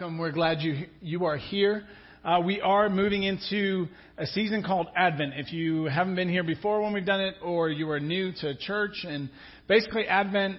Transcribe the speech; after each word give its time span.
welcome. 0.00 0.18
We're 0.18 0.32
glad 0.32 0.60
you 0.60 0.86
you 1.00 1.24
are 1.26 1.36
here. 1.36 1.84
Uh, 2.24 2.40
we 2.44 2.60
are 2.60 2.88
moving 2.88 3.22
into 3.22 3.86
a 4.18 4.26
season 4.26 4.64
called 4.64 4.88
Advent. 4.96 5.34
If 5.36 5.52
you 5.52 5.84
haven't 5.84 6.16
been 6.16 6.28
here 6.28 6.42
before 6.42 6.82
when 6.82 6.92
we've 6.92 7.06
done 7.06 7.20
it, 7.20 7.36
or 7.40 7.68
you 7.70 7.88
are 7.90 8.00
new 8.00 8.32
to 8.40 8.56
church, 8.56 9.04
and 9.06 9.30
basically 9.68 10.08
Advent 10.08 10.58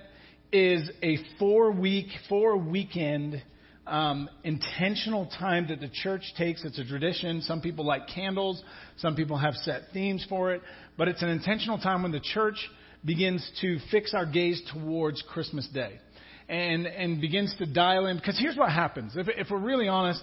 is 0.54 0.90
a 1.04 1.18
four 1.38 1.72
week, 1.72 2.06
four 2.30 2.56
weekend 2.56 3.44
um, 3.86 4.30
intentional 4.46 5.26
time 5.38 5.68
that 5.68 5.82
the 5.82 5.90
church 5.90 6.24
takes. 6.38 6.64
It's 6.64 6.80
a 6.80 6.86
tradition. 6.86 7.42
Some 7.42 7.60
people 7.60 7.86
like 7.86 8.08
candles. 8.08 8.64
Some 9.00 9.18
people 9.18 9.38
have 9.38 9.56
set 9.56 9.82
themes 9.92 10.26
for 10.30 10.54
it. 10.54 10.62
But 10.98 11.10
it's 11.10 11.24
an 11.24 11.30
intentional 11.30 11.78
time 11.78 12.04
when 12.04 12.14
the 12.14 12.22
church 12.22 12.70
begins 13.04 13.46
to 13.60 13.80
fix 13.92 14.14
our 14.14 14.26
gaze 14.26 14.62
towards 14.72 15.22
Christmas 15.24 15.68
Day 15.74 16.00
and, 16.48 16.86
and 16.86 17.22
begins 17.22 17.56
to 17.60 17.66
dial 17.66 18.06
in. 18.08 18.18
Because 18.18 18.38
here's 18.40 18.58
what 18.58 18.72
happens. 18.72 19.14
If, 19.16 19.28
if 19.30 19.48
we're 19.50 19.60
really 19.60 19.88
honest, 19.88 20.22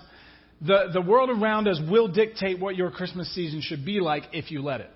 the, 0.60 0.90
the 0.92 1.00
world 1.00 1.30
around 1.30 1.68
us 1.68 1.80
will 1.90 2.08
dictate 2.08 2.60
what 2.60 2.76
your 2.76 2.90
Christmas 2.90 3.32
season 3.34 3.60
should 3.60 3.84
be 3.84 4.00
like 4.00 4.24
if 4.32 4.50
you 4.50 4.62
let 4.62 4.80
it. 4.80 4.90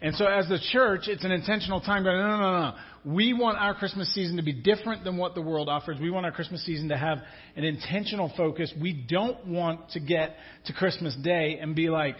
And 0.00 0.14
so 0.14 0.26
as 0.26 0.46
the 0.48 0.58
church, 0.72 1.02
it's 1.08 1.24
an 1.24 1.30
intentional 1.30 1.80
time 1.80 2.04
going, 2.04 2.18
no, 2.18 2.28
no, 2.28 2.38
no, 2.38 2.60
no. 2.60 2.74
We 3.14 3.32
want 3.32 3.56
our 3.58 3.74
Christmas 3.74 4.12
season 4.12 4.36
to 4.36 4.42
be 4.42 4.52
different 4.52 5.04
than 5.04 5.16
what 5.16 5.34
the 5.34 5.40
world 5.40 5.68
offers. 5.68 5.98
We 6.00 6.10
want 6.10 6.26
our 6.26 6.32
Christmas 6.32 6.64
season 6.66 6.88
to 6.88 6.98
have 6.98 7.18
an 7.54 7.64
intentional 7.64 8.32
focus. 8.36 8.72
We 8.80 8.92
don't 8.92 9.46
want 9.46 9.90
to 9.90 10.00
get 10.00 10.36
to 10.66 10.72
Christmas 10.72 11.16
Day 11.22 11.58
and 11.60 11.74
be 11.74 11.88
like, 11.88 12.16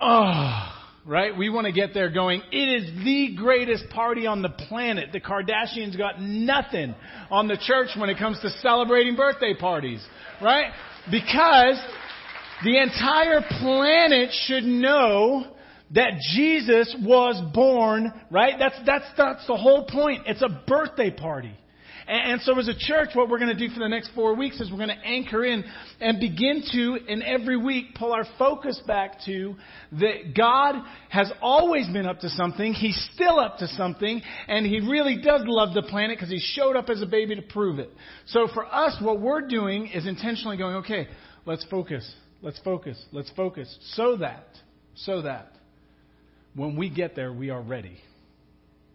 oh, 0.00 0.79
right? 1.06 1.36
We 1.36 1.48
want 1.48 1.66
to 1.66 1.72
get 1.72 1.94
there 1.94 2.10
going, 2.10 2.42
it 2.52 2.82
is 2.82 3.04
the 3.04 3.34
greatest 3.36 3.88
party 3.90 4.26
on 4.26 4.42
the 4.42 4.50
planet. 4.50 5.10
The 5.12 5.20
Kardashians 5.20 5.96
got 5.96 6.20
nothing 6.20 6.94
on 7.30 7.48
the 7.48 7.56
church 7.56 7.88
when 7.96 8.10
it 8.10 8.18
comes 8.18 8.38
to 8.40 8.50
celebrating 8.62 9.16
birthday 9.16 9.54
parties, 9.54 10.04
right? 10.42 10.70
Because 11.10 11.80
the 12.64 12.78
entire 12.78 13.40
planet 13.60 14.30
should 14.46 14.64
know 14.64 15.56
that 15.92 16.12
Jesus 16.34 16.94
was 17.02 17.42
born, 17.52 18.12
right? 18.30 18.54
That's, 18.58 18.78
that's, 18.86 19.06
that's 19.16 19.46
the 19.46 19.56
whole 19.56 19.86
point. 19.86 20.22
It's 20.26 20.42
a 20.42 20.62
birthday 20.66 21.10
party. 21.10 21.56
And, 22.06 22.40
so 22.42 22.58
as 22.58 22.68
a 22.68 22.78
church, 22.78 23.10
what 23.14 23.28
we're 23.28 23.38
going 23.38 23.56
to 23.56 23.68
do 23.68 23.72
for 23.72 23.80
the 23.80 23.88
next 23.88 24.10
four 24.14 24.34
weeks 24.34 24.60
is 24.60 24.70
we're 24.70 24.78
going 24.78 24.88
to 24.88 25.06
anchor 25.06 25.44
in 25.44 25.64
and 26.00 26.18
begin 26.20 26.62
to, 26.72 26.98
in 27.06 27.22
every 27.22 27.56
week, 27.56 27.94
pull 27.94 28.12
our 28.12 28.24
focus 28.38 28.80
back 28.86 29.18
to 29.26 29.54
that 29.92 30.34
God 30.36 30.76
has 31.08 31.30
always 31.40 31.86
been 31.88 32.06
up 32.06 32.20
to 32.20 32.28
something. 32.30 32.72
He's 32.72 32.98
still 33.14 33.38
up 33.38 33.58
to 33.58 33.66
something. 33.68 34.22
And 34.48 34.66
He 34.66 34.80
really 34.80 35.20
does 35.22 35.42
love 35.44 35.74
the 35.74 35.82
planet 35.82 36.16
because 36.16 36.30
He 36.30 36.40
showed 36.40 36.76
up 36.76 36.88
as 36.88 37.02
a 37.02 37.06
baby 37.06 37.36
to 37.36 37.42
prove 37.42 37.78
it. 37.78 37.90
So 38.26 38.48
for 38.52 38.66
us, 38.66 38.96
what 39.00 39.20
we're 39.20 39.46
doing 39.46 39.88
is 39.88 40.06
intentionally 40.06 40.56
going, 40.56 40.76
okay, 40.76 41.08
let's 41.44 41.64
focus. 41.70 42.10
Let's 42.42 42.58
focus. 42.60 43.02
Let's 43.12 43.30
focus. 43.36 43.74
So 43.94 44.16
that, 44.16 44.46
so 44.94 45.22
that 45.22 45.52
when 46.54 46.76
we 46.76 46.90
get 46.90 47.14
there, 47.14 47.32
we 47.32 47.50
are 47.50 47.62
ready. 47.62 47.98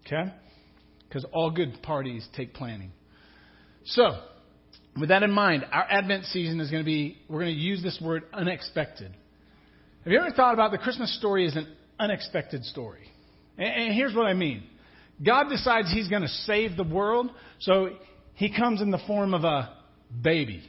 Okay? 0.05 0.31
Because 1.15 1.31
all 1.31 1.49
good 1.49 1.81
parties 1.81 2.27
take 2.35 2.53
planning. 2.53 2.91
So, 3.85 4.19
with 4.99 5.07
that 5.07 5.23
in 5.23 5.31
mind, 5.31 5.65
our 5.71 5.85
Advent 5.89 6.25
season 6.25 6.59
is 6.59 6.69
going 6.69 6.83
to 6.83 6.85
be, 6.85 7.17
we're 7.29 7.39
going 7.39 7.55
to 7.55 7.61
use 7.61 7.81
this 7.81 7.97
word 8.03 8.23
unexpected. 8.33 9.15
Have 10.03 10.11
you 10.11 10.19
ever 10.19 10.31
thought 10.31 10.53
about 10.53 10.71
the 10.71 10.77
Christmas 10.77 11.17
story 11.17 11.47
as 11.47 11.55
an 11.55 11.73
unexpected 11.97 12.65
story? 12.65 13.09
And, 13.57 13.93
here's 13.93 14.13
what 14.13 14.25
I 14.25 14.33
mean 14.33 14.63
God 15.25 15.47
decides 15.47 15.89
He's 15.89 16.09
going 16.09 16.23
to 16.23 16.27
save 16.27 16.75
the 16.75 16.83
world, 16.83 17.31
so 17.59 17.91
He 18.33 18.53
comes 18.53 18.81
in 18.81 18.91
the 18.91 18.99
form 19.07 19.33
of 19.33 19.45
a 19.45 19.73
baby. 20.21 20.63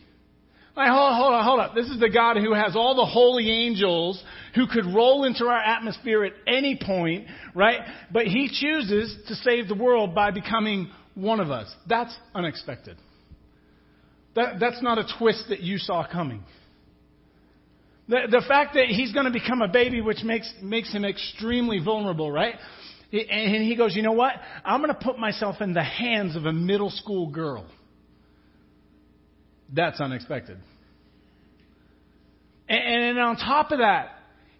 Hold, 0.77 1.17
hold 1.17 1.33
on, 1.33 1.45
hold 1.45 1.61
up. 1.61 1.75
This 1.75 1.87
is 1.87 1.99
the 1.99 2.11
God 2.11 2.37
who 2.37 2.53
has 2.53 2.77
all 2.77 2.95
the 2.95 3.07
holy 3.07 3.51
angels 3.51 4.23
who 4.55 4.67
could 4.67 4.85
roll 4.85 5.25
into 5.25 5.47
our 5.47 5.59
atmosphere 5.59 6.25
at 6.25 6.35
any 6.47 6.79
point, 6.81 7.27
right? 7.55 7.81
But 8.13 8.27
He 8.27 8.51
chooses 8.53 9.17
to 9.29 9.35
save 9.37 9.69
the 9.69 9.75
world 9.75 10.15
by 10.15 10.31
becoming 10.31 10.91
one 11.15 11.41
of 11.41 11.51
us. 11.51 11.75
That's 11.89 12.15
unexpected. 12.35 12.99
That, 14.35 14.61
that's 14.61 14.83
not 14.83 14.99
a 14.99 15.07
twist 15.19 15.45
that 15.49 15.61
you 15.61 15.79
saw 15.79 16.07
coming. 16.07 16.45
The, 18.09 18.29
the 18.31 18.45
fact 18.47 18.75
that 18.75 18.87
he's 18.87 19.13
going 19.13 19.25
to 19.25 19.33
become 19.33 19.63
a 19.63 19.69
baby, 19.69 20.01
which 20.03 20.23
makes, 20.23 20.53
makes 20.63 20.93
him 20.93 21.05
extremely 21.05 21.81
vulnerable, 21.83 22.31
right? 22.31 22.55
And 23.13 23.65
he 23.65 23.77
goes, 23.77 23.97
you 23.97 24.03
know 24.03 24.13
what? 24.13 24.35
I'm 24.65 24.81
going 24.81 24.93
to 24.93 25.01
put 25.01 25.19
myself 25.19 25.57
in 25.61 25.73
the 25.73 25.83
hands 25.83 26.37
of 26.37 26.45
a 26.45 26.53
middle 26.53 26.91
school 26.91 27.31
girl. 27.31 27.67
That's 29.73 30.01
unexpected. 30.01 30.59
And, 32.69 33.05
and 33.05 33.19
on 33.19 33.37
top 33.37 33.71
of 33.73 33.79
that, 33.79 34.17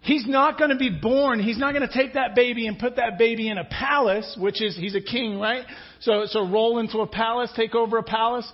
He's 0.07 0.25
not 0.25 0.57
going 0.57 0.69
to 0.69 0.77
be 0.77 0.89
born. 0.89 1.41
He's 1.41 1.57
not 1.57 1.73
going 1.73 1.85
to 1.85 1.93
take 1.93 2.13
that 2.13 2.33
baby 2.33 2.65
and 2.65 2.79
put 2.79 2.95
that 2.95 3.17
baby 3.17 3.49
in 3.49 3.57
a 3.57 3.65
palace, 3.65 4.37
which 4.39 4.61
is, 4.61 4.73
he's 4.73 4.95
a 4.95 5.01
king, 5.01 5.37
right? 5.37 5.65
So, 5.99 6.23
so 6.27 6.49
roll 6.49 6.79
into 6.79 6.99
a 6.99 7.07
palace, 7.07 7.51
take 7.57 7.75
over 7.75 7.97
a 7.97 8.03
palace, 8.03 8.49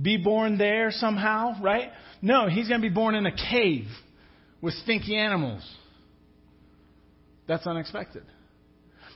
be 0.00 0.16
born 0.16 0.58
there 0.58 0.90
somehow, 0.90 1.62
right? 1.62 1.90
No, 2.20 2.48
he's 2.48 2.66
going 2.66 2.80
to 2.80 2.88
be 2.88 2.92
born 2.92 3.14
in 3.14 3.24
a 3.24 3.30
cave 3.30 3.86
with 4.60 4.74
stinky 4.74 5.16
animals. 5.16 5.62
That's 7.46 7.68
unexpected. 7.68 8.24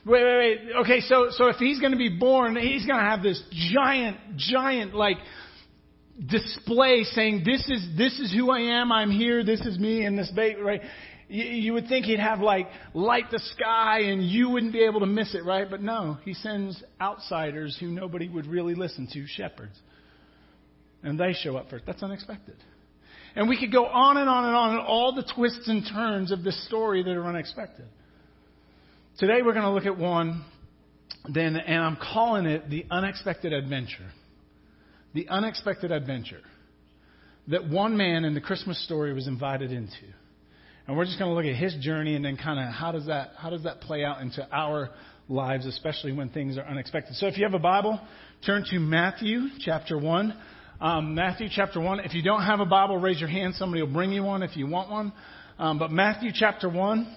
Wait, 0.05 0.23
wait, 0.23 0.37
wait. 0.37 0.75
Okay, 0.83 1.01
so, 1.01 1.27
so 1.31 1.47
if 1.47 1.57
he's 1.57 1.81
going 1.81 1.91
to 1.91 1.97
be 1.97 2.17
born, 2.17 2.55
he's 2.55 2.85
going 2.85 2.99
to 2.99 3.05
have 3.05 3.21
this 3.21 3.43
giant, 3.73 4.15
giant, 4.37 4.95
like, 4.95 5.17
display 6.25 7.03
saying, 7.03 7.43
this 7.45 7.67
is, 7.67 7.87
this 7.97 8.19
is 8.19 8.31
who 8.31 8.51
I 8.51 8.81
am, 8.81 8.91
I'm 8.91 9.11
here, 9.11 9.43
this 9.43 9.61
is 9.61 9.79
me, 9.79 10.05
and 10.05 10.17
this 10.17 10.31
baby, 10.35 10.61
right? 10.61 10.81
You, 11.27 11.43
you 11.45 11.73
would 11.73 11.87
think 11.87 12.05
he'd 12.05 12.19
have 12.19 12.39
like 12.39 12.67
light 12.93 13.31
the 13.31 13.39
sky 13.39 14.01
and 14.01 14.23
you 14.23 14.49
wouldn't 14.49 14.73
be 14.73 14.83
able 14.83 14.99
to 14.99 15.05
miss 15.05 15.33
it, 15.33 15.43
right? 15.45 15.69
But 15.69 15.81
no, 15.81 16.17
he 16.23 16.33
sends 16.33 16.83
outsiders 16.99 17.77
who 17.79 17.87
nobody 17.87 18.29
would 18.29 18.45
really 18.45 18.75
listen 18.75 19.07
to, 19.13 19.25
shepherds. 19.27 19.77
And 21.03 21.19
they 21.19 21.33
show 21.33 21.57
up 21.57 21.69
first. 21.69 21.85
That's 21.85 22.03
unexpected. 22.03 22.55
And 23.35 23.47
we 23.49 23.57
could 23.57 23.71
go 23.71 23.85
on 23.85 24.17
and 24.17 24.29
on 24.29 24.45
and 24.45 24.55
on 24.55 24.69
and 24.71 24.79
all 24.79 25.15
the 25.15 25.23
twists 25.35 25.67
and 25.67 25.87
turns 25.91 26.31
of 26.31 26.43
this 26.43 26.67
story 26.67 27.01
that 27.01 27.11
are 27.11 27.25
unexpected. 27.25 27.85
Today 29.17 29.41
we're 29.43 29.53
going 29.53 29.65
to 29.65 29.71
look 29.71 29.85
at 29.85 29.97
one, 29.97 30.43
then, 31.33 31.55
and 31.55 31.81
I'm 31.81 31.97
calling 31.97 32.45
it 32.45 32.69
the 32.69 32.85
unexpected 32.91 33.53
adventure. 33.53 34.09
The 35.13 35.27
unexpected 35.27 35.91
adventure 35.91 36.41
that 37.47 37.69
one 37.69 37.97
man 37.97 38.23
in 38.23 38.33
the 38.33 38.41
Christmas 38.41 38.83
story 38.85 39.13
was 39.13 39.27
invited 39.27 39.71
into. 39.71 40.05
And 40.87 40.97
we're 40.97 41.05
just 41.05 41.19
going 41.19 41.29
to 41.29 41.35
look 41.35 41.45
at 41.45 41.55
his 41.55 41.75
journey 41.83 42.15
and 42.15 42.23
then 42.23 42.37
kind 42.37 42.59
of 42.59 42.73
how 42.73 42.91
does 42.91 43.07
that 43.07 43.31
how 43.37 43.49
does 43.49 43.63
that 43.63 43.81
play 43.81 44.03
out 44.03 44.21
into 44.21 44.47
our 44.51 44.89
lives, 45.27 45.65
especially 45.65 46.11
when 46.11 46.29
things 46.29 46.57
are 46.57 46.65
unexpected. 46.65 47.15
So 47.15 47.27
if 47.27 47.37
you 47.37 47.43
have 47.45 47.53
a 47.53 47.59
Bible, 47.59 47.99
turn 48.45 48.65
to 48.71 48.79
Matthew 48.79 49.47
chapter 49.59 49.97
one. 49.97 50.37
Um, 50.79 51.13
Matthew 51.13 51.47
chapter 51.53 51.79
one. 51.79 51.99
If 51.99 52.13
you 52.13 52.23
don't 52.23 52.43
have 52.43 52.59
a 52.59 52.65
Bible, 52.65 52.97
raise 52.97 53.19
your 53.19 53.29
hand. 53.29 53.55
Somebody 53.55 53.83
will 53.83 53.93
bring 53.93 54.11
you 54.11 54.23
one 54.23 54.43
if 54.43 54.57
you 54.57 54.67
want 54.67 54.89
one. 54.89 55.13
Um, 55.59 55.77
but 55.77 55.91
Matthew 55.91 56.31
chapter 56.33 56.67
one, 56.69 57.15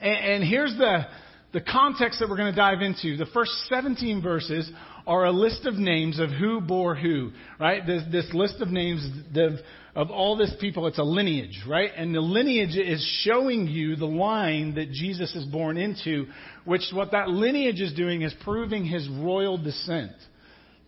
and, 0.00 0.42
and 0.42 0.44
here's 0.44 0.76
the 0.76 1.06
the 1.52 1.60
context 1.60 2.18
that 2.18 2.28
we're 2.28 2.36
going 2.36 2.52
to 2.52 2.56
dive 2.56 2.80
into. 2.80 3.16
The 3.16 3.30
first 3.32 3.52
17 3.68 4.22
verses 4.22 4.70
are 5.06 5.26
a 5.26 5.32
list 5.32 5.66
of 5.66 5.74
names 5.74 6.18
of 6.18 6.30
who 6.30 6.60
bore 6.60 6.94
who, 6.94 7.32
right? 7.58 7.86
This, 7.86 8.02
this 8.10 8.30
list 8.32 8.60
of 8.60 8.68
names 8.68 9.06
of, 9.34 9.52
of 9.94 10.10
all 10.10 10.36
this 10.36 10.54
people, 10.60 10.86
it's 10.86 10.98
a 10.98 11.02
lineage, 11.02 11.62
right? 11.68 11.90
And 11.96 12.14
the 12.14 12.20
lineage 12.20 12.76
is 12.76 13.04
showing 13.22 13.66
you 13.66 13.96
the 13.96 14.06
line 14.06 14.76
that 14.76 14.92
Jesus 14.92 15.34
is 15.34 15.44
born 15.44 15.76
into, 15.76 16.26
which 16.64 16.82
what 16.92 17.12
that 17.12 17.28
lineage 17.28 17.80
is 17.80 17.92
doing 17.92 18.22
is 18.22 18.34
proving 18.44 18.84
his 18.84 19.08
royal 19.08 19.58
descent. 19.58 20.12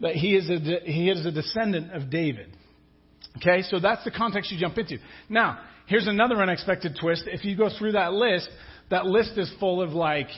That 0.01 0.15
he 0.15 0.35
is 0.35 0.49
a, 0.49 0.81
he 0.85 1.11
is 1.11 1.25
a 1.27 1.33
descendant 1.33 1.93
of 1.93 2.11
David. 2.11 2.57
Okay, 3.39 3.63
so 3.63 3.81
that's 3.81 4.05
the 4.05 4.11
context 4.13 4.53
you 4.53 4.59
jump 4.59 4.79
into. 4.79 4.99
Now, 5.29 5.59
here's 5.87 6.07
another 6.07 6.41
unexpected 6.41 6.97
twist. 7.01 7.25
If 7.27 7.45
you 7.45 7.57
go 7.57 7.69
through 7.79 7.93
that 7.93 8.13
list, 8.13 8.49
that 8.91 9.07
list 9.07 9.33
is 9.37 9.53
full 9.59 9.83
of 9.83 9.91
like 9.91 10.29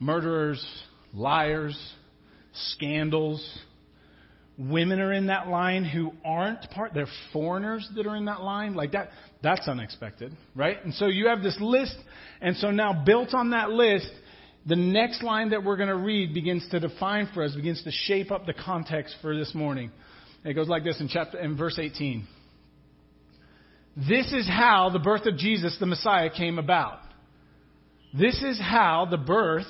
murderers, 0.00 0.64
liars, 1.12 1.78
scandals. 2.52 3.46
Women 4.58 5.00
are 5.00 5.12
in 5.12 5.26
that 5.26 5.48
line 5.48 5.84
who 5.84 6.12
aren't 6.24 6.68
part, 6.70 6.92
they're 6.92 7.06
foreigners 7.32 7.88
that 7.94 8.06
are 8.06 8.16
in 8.16 8.24
that 8.24 8.40
line. 8.40 8.74
Like 8.74 8.92
that, 8.92 9.10
that's 9.42 9.68
unexpected, 9.68 10.32
right? 10.56 10.84
And 10.84 10.92
so 10.94 11.06
you 11.06 11.28
have 11.28 11.42
this 11.42 11.56
list, 11.60 11.96
and 12.40 12.56
so 12.56 12.70
now 12.72 13.04
built 13.04 13.34
on 13.34 13.50
that 13.50 13.70
list, 13.70 14.10
the 14.66 14.76
next 14.76 15.22
line 15.22 15.50
that 15.50 15.62
we're 15.62 15.76
going 15.76 15.88
to 15.88 15.96
read 15.96 16.34
begins 16.34 16.68
to 16.70 16.80
define 16.80 17.28
for 17.32 17.44
us, 17.44 17.54
begins 17.54 17.82
to 17.84 17.90
shape 17.90 18.32
up 18.32 18.46
the 18.46 18.52
context 18.52 19.14
for 19.22 19.36
this 19.36 19.54
morning. 19.54 19.92
It 20.44 20.54
goes 20.54 20.68
like 20.68 20.84
this 20.84 21.00
in 21.00 21.08
chapter 21.08 21.38
in 21.38 21.56
verse 21.56 21.78
18. 21.78 22.26
This 23.96 24.32
is 24.32 24.46
how 24.46 24.90
the 24.92 24.98
birth 24.98 25.26
of 25.26 25.36
Jesus 25.36 25.76
the 25.80 25.86
Messiah 25.86 26.30
came 26.30 26.58
about. 26.58 27.00
This 28.12 28.42
is 28.42 28.58
how 28.60 29.06
the 29.10 29.16
birth 29.16 29.66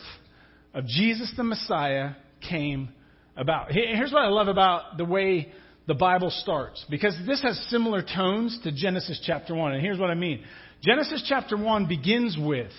of 0.79 0.87
Jesus 0.87 1.33
the 1.37 1.43
Messiah 1.43 2.13
came 2.49 2.91
about. 3.37 3.73
Here's 3.73 4.13
what 4.13 4.23
I 4.23 4.29
love 4.29 4.47
about 4.47 4.97
the 4.97 5.05
way 5.05 5.53
the 5.89 5.95
Bible 5.95 6.31
starts. 6.31 6.85
Because 6.89 7.17
this 7.27 7.43
has 7.43 7.59
similar 7.69 8.01
tones 8.01 8.59
to 8.63 8.71
Genesis 8.71 9.21
chapter 9.27 9.57
1. 9.57 9.73
And 9.73 9.83
here's 9.83 9.99
what 9.99 10.11
I 10.11 10.15
mean. 10.15 10.45
Genesis 10.83 11.25
chapter 11.29 11.57
1 11.57 11.89
begins 11.89 12.37
with, 12.41 12.71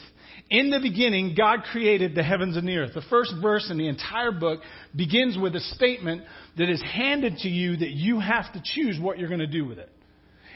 in 0.50 0.70
the 0.70 0.80
beginning, 0.80 1.36
God 1.38 1.64
created 1.72 2.16
the 2.16 2.24
heavens 2.24 2.56
and 2.56 2.66
the 2.66 2.78
earth. 2.78 2.94
The 2.94 3.02
first 3.10 3.34
verse 3.42 3.68
in 3.70 3.78
the 3.78 3.90
entire 3.90 4.32
book 4.32 4.62
begins 4.96 5.38
with 5.38 5.54
a 5.56 5.60
statement 5.60 6.24
that 6.58 6.70
is 6.70 6.82
handed 6.82 7.40
to 7.40 7.50
you 7.50 7.76
that 7.76 7.90
you 7.90 8.22
have 8.22 8.54
to 8.54 8.62
choose 8.64 8.98
what 8.98 9.20
you're 9.20 9.28
going 9.28 9.42
to 9.42 9.48
do 9.48 9.66
with 9.66 9.78
it. 9.78 9.92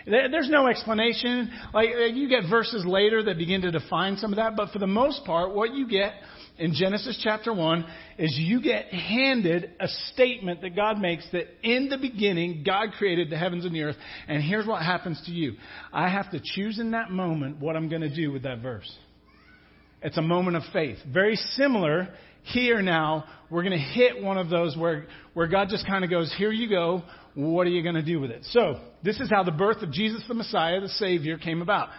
There's 0.05 0.49
no 0.49 0.67
explanation. 0.67 1.51
Like, 1.73 1.89
you 2.13 2.29
get 2.29 2.49
verses 2.49 2.85
later 2.85 3.23
that 3.23 3.37
begin 3.37 3.61
to 3.61 3.71
define 3.71 4.17
some 4.17 4.31
of 4.31 4.37
that, 4.37 4.55
but 4.55 4.71
for 4.71 4.79
the 4.79 4.87
most 4.87 5.25
part, 5.25 5.53
what 5.53 5.73
you 5.73 5.87
get 5.87 6.13
in 6.57 6.73
Genesis 6.73 7.19
chapter 7.23 7.53
1 7.53 7.85
is 8.19 8.35
you 8.37 8.61
get 8.61 8.85
handed 8.87 9.71
a 9.79 9.87
statement 10.13 10.61
that 10.61 10.75
God 10.75 10.99
makes 10.99 11.25
that 11.31 11.47
in 11.63 11.89
the 11.89 11.97
beginning, 11.97 12.63
God 12.65 12.89
created 12.97 13.29
the 13.29 13.37
heavens 13.37 13.65
and 13.65 13.73
the 13.73 13.81
earth, 13.81 13.95
and 14.27 14.43
here's 14.43 14.67
what 14.67 14.81
happens 14.83 15.21
to 15.25 15.31
you. 15.31 15.55
I 15.91 16.09
have 16.09 16.29
to 16.31 16.39
choose 16.41 16.79
in 16.79 16.91
that 16.91 17.09
moment 17.09 17.59
what 17.59 17.75
I'm 17.75 17.89
going 17.89 18.01
to 18.01 18.13
do 18.13 18.31
with 18.31 18.43
that 18.43 18.59
verse. 18.59 18.91
It's 20.01 20.17
a 20.17 20.21
moment 20.21 20.57
of 20.57 20.63
faith. 20.73 20.97
Very 21.11 21.35
similar 21.35 22.09
here 22.43 22.81
now. 22.81 23.23
We're 23.49 23.63
going 23.63 23.71
to 23.71 23.77
hit 23.77 24.21
one 24.21 24.37
of 24.37 24.49
those 24.49 24.75
where, 24.77 25.07
where 25.33 25.47
God 25.47 25.69
just 25.69 25.87
kind 25.87 26.03
of 26.03 26.09
goes, 26.09 26.33
here 26.37 26.51
you 26.51 26.69
go. 26.69 27.03
What 27.35 27.65
are 27.65 27.71
you 27.71 27.81
going 27.81 27.95
to 27.95 28.03
do 28.03 28.19
with 28.19 28.29
it? 28.29 28.43
So, 28.51 28.79
this 29.01 29.19
is 29.19 29.29
how 29.29 29.43
the 29.43 29.51
birth 29.51 29.81
of 29.81 29.91
Jesus 29.91 30.23
the 30.27 30.35
Messiah, 30.35 30.79
the 30.81 30.89
Savior, 30.89 31.37
came 31.37 31.61
about. 31.63 31.89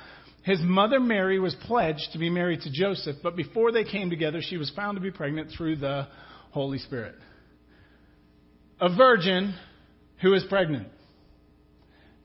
His 0.45 0.61
mother 0.63 1.01
Mary 1.01 1.39
was 1.39 1.55
pledged 1.55 2.11
to 2.13 2.19
be 2.19 2.29
married 2.29 2.61
to 2.63 2.71
Joseph, 2.71 3.17
but 3.23 3.35
before 3.35 3.73
they 3.73 3.83
came 3.83 4.11
together, 4.11 4.41
she 4.43 4.59
was 4.59 4.71
found 4.77 4.97
to 4.97 5.01
be 5.01 5.11
pregnant 5.11 5.51
through 5.57 5.77
the 5.77 6.07
Holy 6.51 6.79
Spirit. 6.79 7.15
A 8.79 8.95
virgin 8.95 9.55
who 10.21 10.35
is 10.35 10.45
pregnant. 10.45 10.89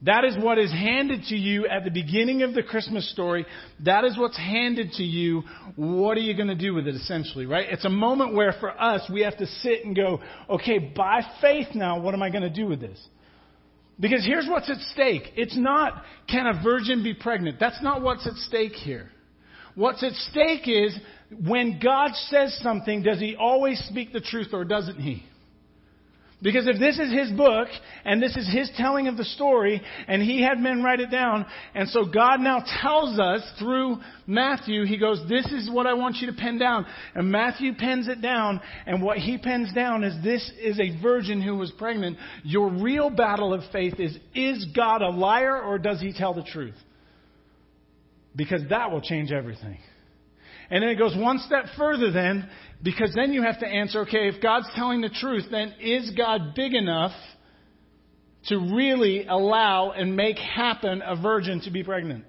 That 0.02 0.24
is 0.24 0.36
what 0.38 0.58
is 0.58 0.70
handed 0.70 1.24
to 1.24 1.34
you 1.34 1.66
at 1.66 1.84
the 1.84 1.90
beginning 1.90 2.42
of 2.42 2.54
the 2.54 2.62
Christmas 2.62 3.10
story. 3.10 3.46
That 3.84 4.04
is 4.04 4.18
what's 4.18 4.36
handed 4.36 4.92
to 4.92 5.02
you. 5.02 5.42
What 5.76 6.16
are 6.18 6.20
you 6.20 6.34
going 6.34 6.48
to 6.48 6.54
do 6.54 6.74
with 6.74 6.86
it, 6.86 6.94
essentially, 6.94 7.46
right? 7.46 7.66
It's 7.70 7.84
a 7.84 7.90
moment 7.90 8.34
where 8.34 8.54
for 8.60 8.70
us, 8.70 9.02
we 9.10 9.22
have 9.22 9.36
to 9.38 9.46
sit 9.46 9.84
and 9.84 9.96
go, 9.96 10.20
okay, 10.48 10.78
by 10.78 11.20
faith 11.40 11.68
now, 11.74 12.00
what 12.00 12.14
am 12.14 12.22
I 12.22 12.30
going 12.30 12.42
to 12.42 12.50
do 12.50 12.66
with 12.66 12.80
this? 12.80 12.98
Because 14.00 14.24
here's 14.24 14.48
what's 14.48 14.70
at 14.70 14.78
stake. 14.92 15.32
It's 15.36 15.56
not, 15.56 16.02
can 16.28 16.46
a 16.46 16.62
virgin 16.62 17.02
be 17.04 17.14
pregnant? 17.14 17.58
That's 17.60 17.82
not 17.82 18.02
what's 18.02 18.26
at 18.26 18.34
stake 18.34 18.72
here. 18.72 19.10
What's 19.74 20.02
at 20.02 20.14
stake 20.14 20.66
is, 20.66 20.98
when 21.46 21.78
God 21.82 22.12
says 22.28 22.58
something, 22.62 23.02
does 23.02 23.20
he 23.20 23.36
always 23.36 23.78
speak 23.88 24.12
the 24.12 24.20
truth 24.20 24.48
or 24.52 24.64
doesn't 24.64 24.98
he? 24.98 25.22
Because 26.42 26.66
if 26.66 26.78
this 26.78 26.98
is 26.98 27.12
his 27.12 27.30
book, 27.36 27.68
and 28.04 28.22
this 28.22 28.34
is 28.34 28.50
his 28.50 28.70
telling 28.76 29.08
of 29.08 29.18
the 29.18 29.24
story, 29.24 29.82
and 30.08 30.22
he 30.22 30.40
had 30.40 30.58
men 30.58 30.82
write 30.82 31.00
it 31.00 31.10
down, 31.10 31.44
and 31.74 31.86
so 31.88 32.06
God 32.06 32.40
now 32.40 32.64
tells 32.80 33.18
us 33.18 33.42
through 33.58 33.98
Matthew, 34.26 34.86
he 34.86 34.96
goes, 34.96 35.20
This 35.28 35.44
is 35.52 35.70
what 35.70 35.86
I 35.86 35.92
want 35.92 36.16
you 36.16 36.28
to 36.28 36.32
pen 36.32 36.58
down. 36.58 36.86
And 37.14 37.30
Matthew 37.30 37.74
pens 37.74 38.08
it 38.08 38.22
down, 38.22 38.60
and 38.86 39.02
what 39.02 39.18
he 39.18 39.36
pens 39.36 39.70
down 39.74 40.02
is 40.02 40.14
this 40.24 40.50
is 40.58 40.80
a 40.80 41.00
virgin 41.02 41.42
who 41.42 41.56
was 41.56 41.70
pregnant. 41.72 42.16
Your 42.42 42.70
real 42.70 43.10
battle 43.10 43.52
of 43.52 43.60
faith 43.70 44.00
is 44.00 44.16
is 44.34 44.64
God 44.74 45.02
a 45.02 45.10
liar 45.10 45.60
or 45.60 45.78
does 45.78 46.00
he 46.00 46.14
tell 46.14 46.32
the 46.32 46.42
truth? 46.42 46.76
Because 48.34 48.62
that 48.70 48.90
will 48.90 49.02
change 49.02 49.30
everything. 49.30 49.78
And 50.70 50.82
then 50.82 50.90
it 50.90 50.98
goes 50.98 51.16
one 51.16 51.38
step 51.40 51.64
further 51.76 52.12
then, 52.12 52.48
because 52.82 53.12
then 53.14 53.32
you 53.32 53.42
have 53.42 53.58
to 53.60 53.66
answer, 53.66 54.00
okay, 54.02 54.28
if 54.28 54.40
God's 54.40 54.68
telling 54.74 55.00
the 55.00 55.08
truth, 55.08 55.44
then 55.50 55.74
is 55.80 56.12
God 56.16 56.54
big 56.54 56.74
enough 56.74 57.12
to 58.46 58.56
really 58.56 59.26
allow 59.26 59.90
and 59.90 60.16
make 60.16 60.38
happen 60.38 61.02
a 61.04 61.20
virgin 61.20 61.60
to 61.62 61.70
be 61.70 61.82
pregnant? 61.82 62.24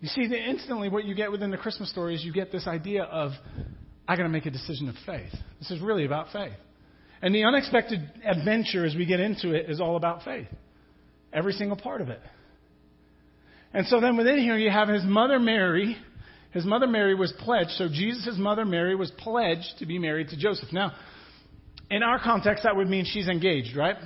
You 0.00 0.08
see, 0.08 0.22
instantly 0.24 0.88
what 0.88 1.04
you 1.04 1.14
get 1.14 1.30
within 1.30 1.50
the 1.50 1.56
Christmas 1.56 1.88
story 1.90 2.14
is 2.14 2.24
you 2.24 2.32
get 2.32 2.52
this 2.52 2.66
idea 2.66 3.04
of, 3.04 3.32
I 4.06 4.16
gotta 4.16 4.28
make 4.28 4.46
a 4.46 4.50
decision 4.50 4.88
of 4.88 4.96
faith. 5.06 5.32
This 5.60 5.70
is 5.70 5.80
really 5.80 6.04
about 6.04 6.32
faith. 6.32 6.52
And 7.22 7.32
the 7.32 7.44
unexpected 7.44 8.00
adventure 8.24 8.84
as 8.84 8.96
we 8.96 9.06
get 9.06 9.20
into 9.20 9.52
it 9.52 9.70
is 9.70 9.80
all 9.80 9.96
about 9.96 10.24
faith. 10.24 10.48
Every 11.32 11.52
single 11.52 11.76
part 11.76 12.00
of 12.00 12.08
it. 12.08 12.20
And 13.74 13.86
so 13.86 14.00
then 14.00 14.16
within 14.16 14.38
here 14.38 14.56
you 14.56 14.70
have 14.70 14.88
his 14.88 15.04
mother 15.04 15.38
Mary. 15.38 15.96
His 16.52 16.64
mother 16.64 16.86
Mary 16.86 17.14
was 17.14 17.32
pledged. 17.38 17.70
So 17.70 17.88
Jesus' 17.88 18.36
mother 18.36 18.64
Mary 18.64 18.94
was 18.94 19.10
pledged 19.12 19.78
to 19.78 19.86
be 19.86 19.98
married 19.98 20.28
to 20.28 20.36
Joseph. 20.36 20.72
Now, 20.72 20.92
in 21.90 22.02
our 22.02 22.18
context, 22.18 22.64
that 22.64 22.76
would 22.76 22.88
mean 22.88 23.04
she's 23.04 23.28
engaged, 23.28 23.76
right? 23.76 23.96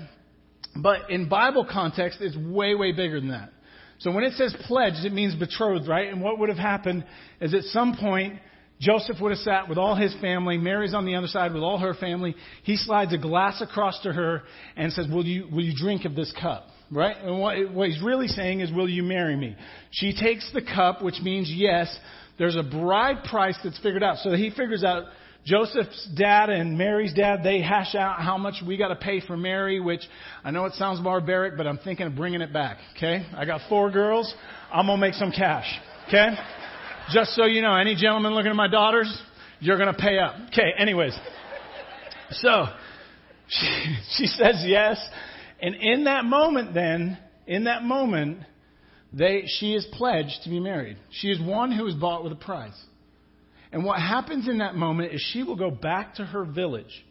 But 0.77 1.11
in 1.11 1.29
Bible 1.29 1.67
context, 1.71 2.19
it's 2.21 2.37
way, 2.37 2.75
way 2.75 2.93
bigger 2.93 3.21
than 3.21 3.31
that. 3.31 3.51
So 3.99 4.11
when 4.13 4.25
it 4.25 4.35
says 4.35 4.55
pledged, 4.67 5.05
it 5.05 5.13
means 5.13 5.35
betrothed, 5.35 5.89
right? 5.89 6.09
And 6.09 6.21
what 6.21 6.39
would 6.39 6.49
have 6.49 6.59
happened 6.59 7.05
is 7.41 7.55
at 7.55 7.62
some 7.65 7.97
point, 7.97 8.41
Joseph 8.79 9.17
would 9.23 9.31
have 9.31 9.39
sat 9.39 9.69
with 9.69 9.79
all 9.79 9.97
his 9.97 10.15
family. 10.21 10.59
Mary's 10.59 10.93
on 10.93 11.07
the 11.07 11.15
other 11.15 11.29
side 11.29 11.55
with 11.55 11.62
all 11.62 11.79
her 11.79 11.95
family. 11.95 12.37
He 12.62 12.77
slides 12.77 13.15
a 13.15 13.19
glass 13.19 13.62
across 13.62 13.99
to 14.03 14.12
her 14.12 14.43
and 14.77 14.93
says, 14.93 15.07
will 15.09 15.25
you, 15.25 15.49
will 15.51 15.65
you 15.65 15.75
drink 15.75 16.05
of 16.05 16.15
this 16.15 16.33
cup? 16.41 16.69
Right? 16.91 17.17
And 17.17 17.41
what, 17.41 17.73
what 17.73 17.88
he's 17.88 18.03
really 18.03 18.29
saying 18.29 18.61
is, 18.61 18.71
will 18.71 18.88
you 18.88 19.03
marry 19.03 19.37
me? 19.37 19.56
She 19.91 20.15
takes 20.15 20.50
the 20.53 20.62
cup, 20.62 21.03
which 21.03 21.21
means 21.23 21.50
yes. 21.53 21.94
There's 22.38 22.56
a 22.56 22.62
bride 22.62 23.25
price 23.25 23.59
that's 23.65 23.79
figured 23.79 24.03
out. 24.03 24.19
So 24.19 24.33
he 24.35 24.50
figures 24.50 24.85
out 24.85 25.05
Joseph's 25.47 26.09
dad 26.17 26.50
and 26.50 26.77
Mary's 26.77 27.15
dad, 27.15 27.41
they 27.44 27.62
hash 27.62 27.94
out 27.94 28.21
how 28.21 28.37
much 28.37 28.56
we 28.67 28.77
got 28.77 28.88
to 28.88 28.97
pay 28.97 29.21
for 29.21 29.37
Mary, 29.37 29.79
which 29.79 30.03
I 30.43 30.50
know 30.50 30.65
it 30.65 30.75
sounds 30.75 31.00
barbaric, 31.00 31.56
but 31.56 31.69
I'm 31.69 31.79
thinking 31.79 32.06
of 32.06 32.17
bringing 32.17 32.41
it 32.41 32.53
back. 32.53 32.79
Okay? 32.97 33.25
I 33.35 33.44
got 33.44 33.61
four 33.69 33.91
girls. 33.93 34.35
I'm 34.73 34.87
going 34.87 34.99
to 34.99 35.00
make 35.00 35.15
some 35.15 35.31
cash. 35.31 35.67
Okay? 36.09 36.31
Just 37.12 37.37
so 37.37 37.44
you 37.44 37.62
know, 37.62 37.77
any 37.77 37.94
gentleman 37.94 38.35
looking 38.35 38.50
at 38.50 38.56
my 38.56 38.67
daughters, 38.67 39.17
you're 39.61 39.79
going 39.79 39.94
to 39.94 40.00
pay 40.00 40.19
up. 40.19 40.35
Okay, 40.49 40.73
anyways. 40.77 41.17
So, 42.33 42.67
she, 43.49 43.97
she 44.17 44.27
says 44.27 44.65
yes. 44.67 44.99
And 45.61 45.75
in 45.75 46.05
that 46.05 46.25
moment, 46.25 46.75
then, 46.75 47.19
in 47.47 47.64
that 47.64 47.82
moment, 47.82 48.41
they, 49.12 49.44
she 49.47 49.73
is 49.73 49.87
pledged 49.93 50.43
to 50.44 50.50
be 50.50 50.61
married. 50.61 50.99
She 51.11 51.29
is 51.29 51.41
one 51.41 51.73
who 51.73 51.87
is 51.87 51.94
bought 51.94 52.23
with 52.23 52.32
a 52.32 52.37
price. 52.37 52.79
And 53.73 53.85
what 53.85 53.99
happens 53.99 54.49
in 54.49 54.58
that 54.58 54.75
moment 54.75 55.12
is 55.12 55.20
she 55.32 55.43
will 55.43 55.56
go 55.56 55.70
back 55.70 56.17
to 56.17 56.25
her 56.25 56.44
village, 56.44 57.05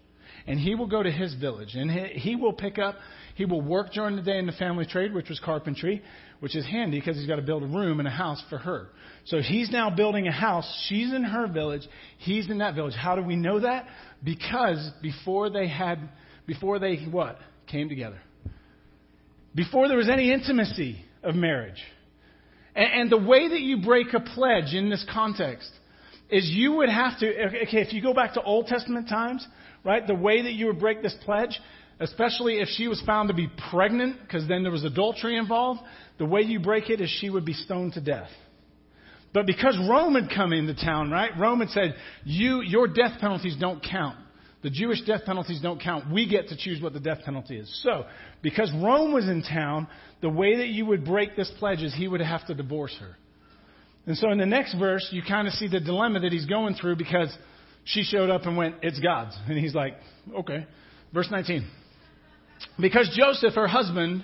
and 0.47 0.59
he 0.59 0.75
will 0.75 0.87
go 0.87 1.01
to 1.01 1.11
his 1.11 1.33
village, 1.35 1.75
and 1.75 1.89
he, 1.91 2.19
he 2.19 2.35
will 2.35 2.53
pick 2.53 2.77
up, 2.77 2.95
he 3.35 3.45
will 3.45 3.61
work 3.61 3.91
during 3.93 4.15
the 4.15 4.21
day 4.21 4.37
in 4.37 4.45
the 4.45 4.53
family 4.53 4.85
trade, 4.85 5.13
which 5.13 5.29
was 5.29 5.39
carpentry, 5.39 6.01
which 6.39 6.55
is 6.55 6.65
handy 6.65 6.99
because 6.99 7.17
he's 7.17 7.27
got 7.27 7.37
to 7.37 7.41
build 7.41 7.63
a 7.63 7.67
room 7.67 7.99
and 7.99 8.07
a 8.07 8.11
house 8.11 8.43
for 8.49 8.57
her. 8.57 8.89
So 9.25 9.39
he's 9.41 9.71
now 9.71 9.89
building 9.89 10.27
a 10.27 10.31
house. 10.31 10.65
She's 10.87 11.11
in 11.11 11.23
her 11.23 11.47
village. 11.47 11.87
He's 12.19 12.49
in 12.49 12.59
that 12.59 12.75
village. 12.75 12.93
How 12.93 13.15
do 13.15 13.23
we 13.23 13.35
know 13.35 13.59
that? 13.59 13.87
Because 14.23 14.91
before 15.01 15.49
they 15.49 15.67
had, 15.67 16.09
before 16.45 16.79
they 16.79 16.97
what? 16.97 17.37
Came 17.67 17.89
together. 17.89 18.19
Before 19.55 19.87
there 19.87 19.97
was 19.97 20.09
any 20.09 20.31
intimacy 20.31 21.03
of 21.23 21.33
marriage. 21.33 21.81
And, 22.75 23.01
and 23.01 23.09
the 23.09 23.17
way 23.17 23.47
that 23.47 23.61
you 23.61 23.81
break 23.81 24.13
a 24.13 24.19
pledge 24.19 24.73
in 24.73 24.89
this 24.89 25.05
context 25.11 25.71
is 26.29 26.49
you 26.49 26.73
would 26.73 26.89
have 26.89 27.17
to, 27.19 27.27
okay, 27.63 27.81
if 27.81 27.93
you 27.93 28.01
go 28.01 28.13
back 28.13 28.33
to 28.33 28.43
Old 28.43 28.67
Testament 28.67 29.07
times, 29.07 29.47
right, 29.83 30.05
the 30.05 30.15
way 30.15 30.41
that 30.41 30.53
you 30.53 30.67
would 30.67 30.79
break 30.79 31.01
this 31.01 31.15
pledge, 31.23 31.59
especially 31.99 32.59
if 32.59 32.67
she 32.69 32.87
was 32.87 33.01
found 33.05 33.29
to 33.29 33.35
be 33.35 33.49
pregnant, 33.69 34.19
because 34.21 34.47
then 34.47 34.63
there 34.63 34.71
was 34.71 34.83
adultery 34.83 35.37
involved, 35.37 35.79
the 36.17 36.25
way 36.25 36.41
you 36.41 36.59
break 36.59 36.89
it 36.89 36.99
is 36.99 37.09
she 37.09 37.29
would 37.29 37.45
be 37.45 37.53
stoned 37.53 37.93
to 37.93 38.01
death. 38.01 38.29
But 39.33 39.45
because 39.45 39.77
Rome 39.89 40.15
had 40.15 40.29
come 40.33 40.51
into 40.51 40.73
town, 40.73 41.11
right? 41.11 41.31
Rome 41.37 41.59
had 41.59 41.69
said, 41.69 41.95
you, 42.23 42.61
your 42.61 42.87
death 42.87 43.19
penalties 43.19 43.55
don't 43.59 43.83
count. 43.83 44.17
The 44.65 44.71
Jewish 44.71 45.03
death 45.03 45.25
penalties 45.27 45.59
don't 45.61 45.79
count. 45.79 46.11
We 46.11 46.27
get 46.27 46.47
to 46.47 46.57
choose 46.57 46.81
what 46.81 46.91
the 46.91 46.99
death 46.99 47.19
penalty 47.23 47.55
is. 47.55 47.69
So, 47.83 48.07
because 48.41 48.73
Rome 48.73 49.13
was 49.13 49.29
in 49.29 49.43
town, 49.43 49.87
the 50.23 50.29
way 50.29 50.57
that 50.57 50.69
you 50.69 50.87
would 50.87 51.05
break 51.05 51.35
this 51.35 51.51
pledge 51.59 51.83
is 51.83 51.93
he 51.93 52.07
would 52.07 52.19
have 52.19 52.47
to 52.47 52.55
divorce 52.55 52.97
her. 52.99 53.15
And 54.07 54.17
so 54.17 54.31
in 54.31 54.39
the 54.39 54.45
next 54.47 54.73
verse, 54.79 55.07
you 55.11 55.21
kind 55.21 55.47
of 55.47 55.53
see 55.53 55.67
the 55.67 55.79
dilemma 55.79 56.21
that 56.21 56.31
he's 56.31 56.47
going 56.47 56.73
through 56.73 56.95
because 56.95 57.31
she 57.83 58.01
showed 58.01 58.31
up 58.31 58.47
and 58.47 58.57
went, 58.57 58.77
It's 58.81 58.99
God's. 58.99 59.37
And 59.47 59.55
he's 59.55 59.75
like, 59.75 59.97
Okay. 60.35 60.65
Verse 61.13 61.27
19. 61.29 61.69
Because 62.79 63.15
Joseph, 63.15 63.53
her 63.53 63.67
husband, 63.67 64.23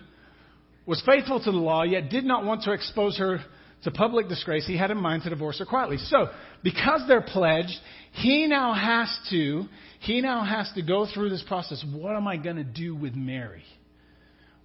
was 0.87 1.03
faithful 1.05 1.39
to 1.39 1.51
the 1.51 1.57
law, 1.57 1.83
yet 1.83 2.09
did 2.09 2.25
not 2.25 2.45
want 2.45 2.63
to 2.63 2.71
expose 2.71 3.15
her 3.19 3.41
to 3.83 3.91
public 3.91 4.27
disgrace, 4.27 4.65
he 4.67 4.77
had 4.77 4.91
in 4.91 4.97
mind 4.97 5.23
to 5.23 5.29
divorce 5.29 5.59
her 5.59 5.65
quietly. 5.65 5.97
So, 5.97 6.29
because 6.63 7.03
they're 7.07 7.21
pledged, 7.21 7.73
he 8.13 8.47
now 8.47 8.73
has 8.73 9.15
to, 9.31 9.65
he 10.01 10.21
now 10.21 10.43
has 10.43 10.71
to 10.75 10.81
go 10.81 11.07
through 11.11 11.29
this 11.29 11.43
process. 11.47 11.83
What 11.91 12.15
am 12.15 12.27
I 12.27 12.37
going 12.37 12.57
to 12.57 12.63
do 12.63 12.95
with 12.95 13.15
Mary? 13.15 13.63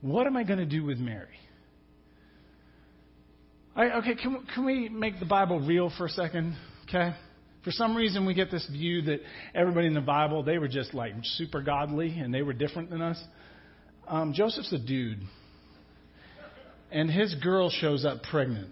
What 0.02 0.26
am 0.26 0.36
I 0.36 0.44
going 0.44 0.58
to 0.58 0.66
do 0.66 0.84
with 0.84 0.98
Mary? 0.98 1.28
I, 3.74 3.98
okay, 3.98 4.14
can, 4.14 4.44
can 4.54 4.64
we 4.64 4.88
make 4.88 5.18
the 5.18 5.26
Bible 5.26 5.60
real 5.60 5.92
for 5.96 6.06
a 6.06 6.10
second? 6.10 6.56
Okay? 6.88 7.14
For 7.64 7.70
some 7.70 7.96
reason, 7.96 8.26
we 8.26 8.34
get 8.34 8.50
this 8.50 8.66
view 8.70 9.02
that 9.02 9.20
everybody 9.54 9.86
in 9.86 9.94
the 9.94 10.00
Bible, 10.00 10.42
they 10.42 10.58
were 10.58 10.68
just 10.68 10.94
like 10.94 11.12
super 11.22 11.60
godly 11.60 12.18
and 12.18 12.32
they 12.32 12.42
were 12.42 12.52
different 12.52 12.90
than 12.90 13.02
us. 13.02 13.22
Um, 14.06 14.32
Joseph's 14.34 14.72
a 14.72 14.78
dude, 14.78 15.18
and 16.92 17.10
his 17.10 17.34
girl 17.42 17.70
shows 17.70 18.04
up 18.04 18.22
pregnant. 18.22 18.68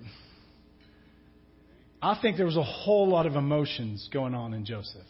I 2.04 2.18
think 2.20 2.36
there 2.36 2.44
was 2.44 2.58
a 2.58 2.62
whole 2.62 3.08
lot 3.08 3.24
of 3.24 3.34
emotions 3.34 4.10
going 4.12 4.34
on 4.34 4.52
in 4.52 4.66
Joseph. 4.66 5.06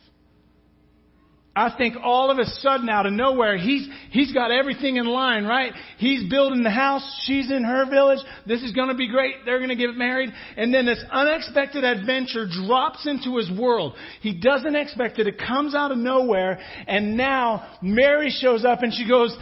I 1.57 1.75
think 1.77 1.97
all 2.01 2.31
of 2.31 2.39
a 2.39 2.45
sudden, 2.45 2.89
out 2.89 3.05
of 3.05 3.13
nowhere, 3.13 3.57
he's, 3.57 3.89
he's 4.11 4.33
got 4.33 4.53
everything 4.53 4.97
in 4.97 5.07
line, 5.07 5.45
right? 5.45 5.73
He's 5.99 6.31
building 6.31 6.63
the 6.63 6.71
house. 6.71 7.03
She's 7.25 7.51
in 7.51 7.65
her 7.65 7.91
village. 7.91 8.21
This 8.47 8.63
is 8.63 8.71
going 8.71 8.91
to 8.91 8.95
be 8.95 9.09
great. 9.09 9.35
They're 9.45 9.59
going 9.59 9.71
to 9.71 9.77
get 9.77 9.97
married. 9.97 10.31
And 10.57 10.73
then 10.73 10.87
this 10.87 11.03
unexpected 11.11 11.83
adventure 11.83 12.47
drops 12.49 13.09
into 13.09 13.39
his 13.39 13.51
world. 13.51 13.95
He 14.21 14.39
doesn't 14.39 14.77
expect 14.77 15.19
it. 15.19 15.27
It 15.27 15.39
comes 15.39 15.75
out 15.75 15.91
of 15.91 15.99
nowhere. 15.99 16.61
And 16.87 17.17
now 17.17 17.77
Mary 17.83 18.31
shows 18.31 18.65
up 18.65 18.83
and 18.83 18.95
she 18.95 19.09
goes, 19.09 19.37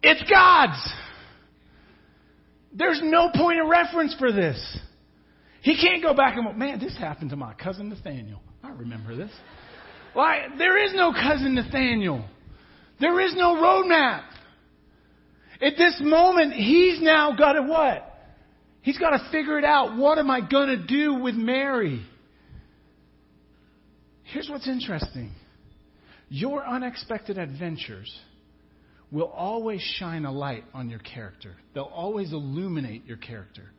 it's 0.00 0.22
God's. 0.30 0.92
There's 2.72 3.00
no 3.02 3.30
point 3.34 3.60
of 3.60 3.68
reference 3.68 4.14
for 4.16 4.30
this. 4.30 4.78
He 5.64 5.78
can't 5.78 6.02
go 6.02 6.12
back 6.12 6.36
and 6.36 6.58
man, 6.58 6.78
this 6.78 6.94
happened 6.98 7.30
to 7.30 7.36
my 7.36 7.54
cousin 7.54 7.88
Nathaniel. 7.88 8.42
I 8.62 8.68
remember 8.68 9.16
this. 9.16 9.30
Why? 10.12 10.48
There 10.58 10.76
is 10.84 10.92
no 10.94 11.10
cousin 11.10 11.54
Nathaniel. 11.54 12.22
There 13.00 13.18
is 13.18 13.34
no 13.34 13.54
roadmap. 13.54 14.24
At 15.62 15.78
this 15.78 15.98
moment, 16.02 16.52
he's 16.52 17.00
now 17.00 17.34
got 17.34 17.54
to 17.54 17.62
what? 17.62 18.06
He's 18.82 18.98
got 18.98 19.10
to 19.16 19.30
figure 19.32 19.58
it 19.58 19.64
out. 19.64 19.96
What 19.96 20.18
am 20.18 20.30
I 20.30 20.42
going 20.46 20.68
to 20.68 20.86
do 20.86 21.14
with 21.14 21.34
Mary? 21.34 22.04
Here's 24.24 24.50
what's 24.50 24.68
interesting 24.68 25.32
your 26.28 26.66
unexpected 26.66 27.38
adventures 27.38 28.14
will 29.10 29.32
always 29.34 29.80
shine 29.98 30.26
a 30.26 30.32
light 30.32 30.64
on 30.74 30.90
your 30.90 30.98
character, 30.98 31.56
they'll 31.72 31.84
always 31.84 32.34
illuminate 32.34 33.06
your 33.06 33.16
character. 33.16 33.70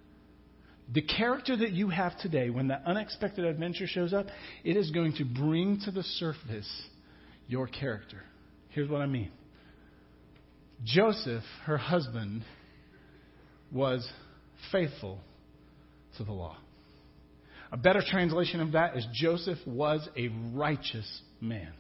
The 0.94 1.02
character 1.02 1.58
that 1.58 1.72
you 1.72 1.90
have 1.90 2.18
today, 2.20 2.50
when 2.50 2.68
that 2.68 2.84
unexpected 2.86 3.44
adventure 3.44 3.88
shows 3.88 4.14
up, 4.14 4.28
it 4.64 4.78
is 4.78 4.92
going 4.92 5.14
to 5.14 5.26
bring 5.26 5.80
to 5.86 5.92
the 5.92 6.04
surface 6.04 6.70
your 7.48 7.68
character. 7.68 8.22
Here's 8.70 8.90
what 8.90 9.02
I 9.02 9.08
mean 9.08 9.32
Joseph, 10.84 11.44
her 11.66 11.78
husband, 11.78 12.44
was 13.72 14.08
faithful 14.72 15.20
to 16.18 16.24
the 16.24 16.32
law. 16.32 16.58
A 17.72 17.78
better 17.78 18.02
translation 18.08 18.62
of 18.62 18.74
that 18.74 18.96
is 18.96 19.06
Joseph 19.14 19.58
was 19.66 20.08
a 20.16 20.30
righteous 20.54 21.22
man. 21.42 21.74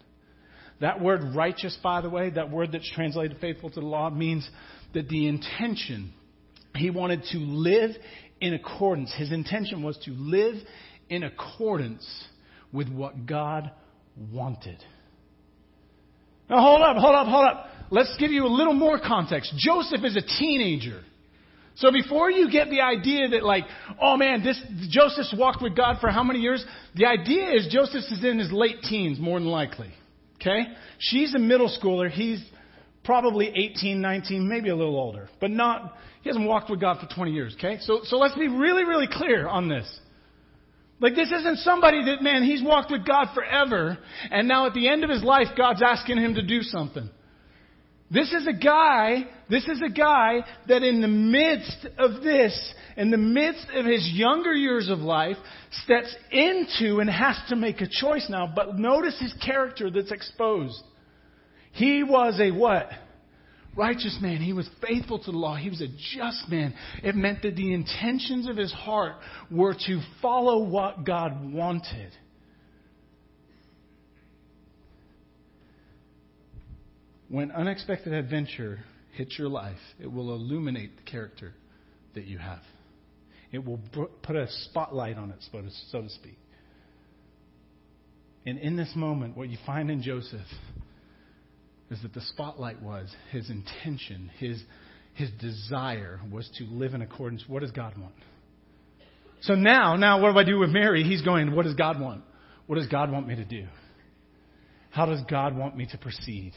That 0.81 0.99
word 0.99 1.35
righteous, 1.35 1.77
by 1.81 2.01
the 2.01 2.09
way, 2.09 2.31
that 2.31 2.51
word 2.51 2.71
that's 2.71 2.89
translated 2.91 3.37
faithful 3.39 3.69
to 3.69 3.79
the 3.79 3.85
law, 3.85 4.09
means 4.09 4.49
that 4.93 5.07
the 5.07 5.27
intention, 5.27 6.11
he 6.75 6.89
wanted 6.89 7.23
to 7.31 7.37
live 7.37 7.91
in 8.45 8.53
accordance. 8.53 9.13
His 9.17 9.31
intention 9.31 9.81
was 9.81 9.97
to 10.05 10.11
live 10.11 10.55
in 11.09 11.23
accordance 11.23 12.05
with 12.71 12.89
what 12.89 13.25
God 13.25 13.71
wanted. 14.31 14.77
Now, 16.47 16.61
hold 16.61 16.81
up, 16.81 16.97
hold 16.97 17.15
up, 17.15 17.27
hold 17.27 17.45
up. 17.45 17.67
Let's 17.89 18.15
give 18.19 18.31
you 18.31 18.45
a 18.45 18.47
little 18.47 18.73
more 18.73 18.99
context. 18.99 19.53
Joseph 19.57 20.03
is 20.03 20.15
a 20.15 20.21
teenager. 20.21 21.01
So 21.77 21.91
before 21.91 22.29
you 22.29 22.51
get 22.51 22.69
the 22.69 22.81
idea 22.81 23.29
that 23.29 23.43
like, 23.43 23.63
oh 23.99 24.15
man, 24.15 24.43
this 24.43 24.61
Joseph's 24.89 25.33
walked 25.37 25.61
with 25.61 25.75
God 25.75 25.97
for 25.99 26.09
how 26.09 26.23
many 26.23 26.39
years? 26.39 26.63
The 26.93 27.05
idea 27.05 27.51
is 27.51 27.67
Joseph 27.71 28.03
is 28.11 28.23
in 28.23 28.39
his 28.39 28.51
late 28.51 28.81
teens, 28.83 29.19
more 29.19 29.39
than 29.39 29.49
likely. 29.49 29.91
Okay? 30.39 30.67
She's 30.99 31.33
a 31.33 31.39
middle 31.39 31.69
schooler. 31.81 32.09
He's 32.09 32.43
probably 33.05 33.51
18, 33.55 34.01
19, 34.01 34.47
maybe 34.47 34.69
a 34.69 34.75
little 34.75 34.97
older, 34.97 35.29
but 35.39 35.51
not, 35.51 35.93
he 36.21 36.29
hasn't 36.29 36.47
walked 36.47 36.69
with 36.69 36.81
God 36.81 36.97
for 36.99 37.13
20 37.13 37.31
years, 37.31 37.55
okay? 37.57 37.77
So, 37.81 38.01
so 38.03 38.17
let's 38.17 38.35
be 38.35 38.47
really, 38.47 38.83
really 38.83 39.07
clear 39.11 39.47
on 39.47 39.69
this. 39.69 39.87
Like 40.99 41.15
this 41.15 41.31
isn't 41.31 41.59
somebody 41.59 42.03
that, 42.05 42.21
man, 42.21 42.43
he's 42.43 42.63
walked 42.63 42.91
with 42.91 43.05
God 43.05 43.27
forever, 43.33 43.97
and 44.31 44.47
now 44.47 44.65
at 44.65 44.73
the 44.73 44.87
end 44.87 45.03
of 45.03 45.09
his 45.09 45.23
life, 45.23 45.47
God's 45.57 45.81
asking 45.83 46.17
him 46.17 46.35
to 46.35 46.41
do 46.41 46.61
something. 46.61 47.09
This 48.09 48.31
is 48.31 48.47
a 48.47 48.53
guy, 48.53 49.25
this 49.49 49.67
is 49.67 49.81
a 49.83 49.89
guy 49.89 50.45
that 50.67 50.83
in 50.83 51.01
the 51.01 51.07
midst 51.07 51.87
of 51.97 52.21
this, 52.23 52.73
in 52.97 53.09
the 53.09 53.17
midst 53.17 53.67
of 53.73 53.85
his 53.85 54.07
younger 54.13 54.53
years 54.53 54.89
of 54.89 54.99
life, 54.99 55.37
steps 55.83 56.15
into 56.31 56.99
and 56.99 57.09
has 57.09 57.35
to 57.49 57.55
make 57.55 57.81
a 57.81 57.87
choice 57.89 58.27
now. 58.29 58.51
But 58.55 58.77
notice 58.77 59.19
his 59.19 59.33
character 59.43 59.89
that's 59.89 60.11
exposed. 60.11 60.81
He 61.75 62.03
was 62.03 62.39
a 62.39 62.51
what? 62.51 62.89
Righteous 63.75 64.17
man. 64.21 64.37
He 64.37 64.53
was 64.53 64.69
faithful 64.81 65.19
to 65.19 65.31
the 65.31 65.37
law. 65.37 65.55
He 65.55 65.69
was 65.69 65.81
a 65.81 65.87
just 65.87 66.49
man. 66.49 66.73
It 67.03 67.15
meant 67.15 67.41
that 67.41 67.57
the 67.57 67.73
intentions 67.73 68.47
of 68.47 68.55
his 68.55 68.71
heart 68.71 69.15
were 69.51 69.73
to 69.73 70.01
follow 70.21 70.63
what 70.63 71.05
God 71.05 71.53
wanted. 71.53 72.13
When 77.27 77.51
unexpected 77.51 78.13
adventure 78.13 78.79
hits 79.17 79.37
your 79.37 79.49
life, 79.49 79.79
it 79.99 80.07
will 80.09 80.33
illuminate 80.33 80.95
the 80.95 81.03
character 81.03 81.53
that 82.13 82.25
you 82.25 82.37
have. 82.37 82.61
It 83.51 83.65
will 83.65 83.81
put 84.23 84.37
a 84.37 84.47
spotlight 84.69 85.17
on 85.17 85.31
it, 85.31 85.43
so 85.91 86.01
to 86.01 86.09
speak. 86.09 86.37
And 88.45 88.59
in 88.59 88.77
this 88.77 88.93
moment, 88.95 89.35
what 89.35 89.49
you 89.49 89.57
find 89.65 89.91
in 89.91 90.01
Joseph 90.01 90.47
is 91.91 92.01
that 92.01 92.13
the 92.13 92.21
spotlight 92.21 92.81
was 92.81 93.13
his 93.31 93.49
intention, 93.49 94.31
his, 94.39 94.61
his 95.13 95.29
desire 95.39 96.19
was 96.31 96.49
to 96.57 96.65
live 96.65 96.93
in 96.93 97.01
accordance. 97.01 97.43
What 97.47 97.61
does 97.61 97.71
God 97.71 97.97
want? 97.97 98.15
So 99.41 99.53
now, 99.53 99.95
now 99.95 100.21
what 100.21 100.33
do 100.33 100.39
I 100.39 100.43
do 100.43 100.57
with 100.57 100.71
Mary? 100.71 101.03
He's 101.03 101.21
going, 101.21 101.55
what 101.55 101.65
does 101.65 101.75
God 101.75 101.99
want? 101.99 102.23
What 102.65 102.77
does 102.77 102.87
God 102.87 103.11
want 103.11 103.27
me 103.27 103.35
to 103.35 103.45
do? 103.45 103.67
How 104.89 105.05
does 105.05 105.21
God 105.29 105.55
want 105.55 105.77
me 105.77 105.85
to 105.91 105.97
proceed? 105.97 106.53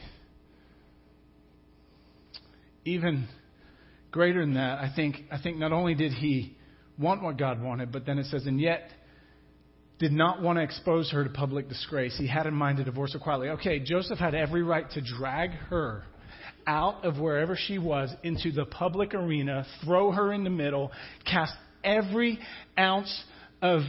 Even 2.84 3.28
greater 4.10 4.40
than 4.40 4.54
that, 4.54 4.78
I 4.78 4.90
think, 4.94 5.16
I 5.30 5.38
think 5.38 5.58
not 5.58 5.72
only 5.72 5.94
did 5.94 6.12
he 6.12 6.56
want 6.98 7.22
what 7.22 7.36
God 7.36 7.60
wanted, 7.60 7.92
but 7.92 8.06
then 8.06 8.18
it 8.18 8.26
says, 8.26 8.46
and 8.46 8.60
yet 8.60 8.90
did 9.98 10.12
not 10.12 10.40
want 10.40 10.58
to 10.58 10.62
expose 10.62 11.10
her 11.10 11.24
to 11.24 11.30
public 11.30 11.68
disgrace. 11.68 12.16
He 12.16 12.26
had 12.26 12.46
in 12.46 12.54
mind 12.54 12.78
to 12.78 12.84
divorce 12.84 13.12
her 13.14 13.18
quietly. 13.18 13.48
Okay, 13.50 13.80
Joseph 13.80 14.18
had 14.18 14.34
every 14.34 14.62
right 14.62 14.88
to 14.92 15.00
drag 15.00 15.50
her 15.50 16.04
out 16.66 17.04
of 17.04 17.18
wherever 17.18 17.56
she 17.56 17.78
was 17.78 18.14
into 18.22 18.52
the 18.52 18.66
public 18.66 19.14
arena, 19.14 19.66
throw 19.84 20.12
her 20.12 20.32
in 20.32 20.44
the 20.44 20.50
middle, 20.50 20.92
cast 21.24 21.54
every 21.82 22.38
ounce 22.78 23.24
of. 23.62 23.82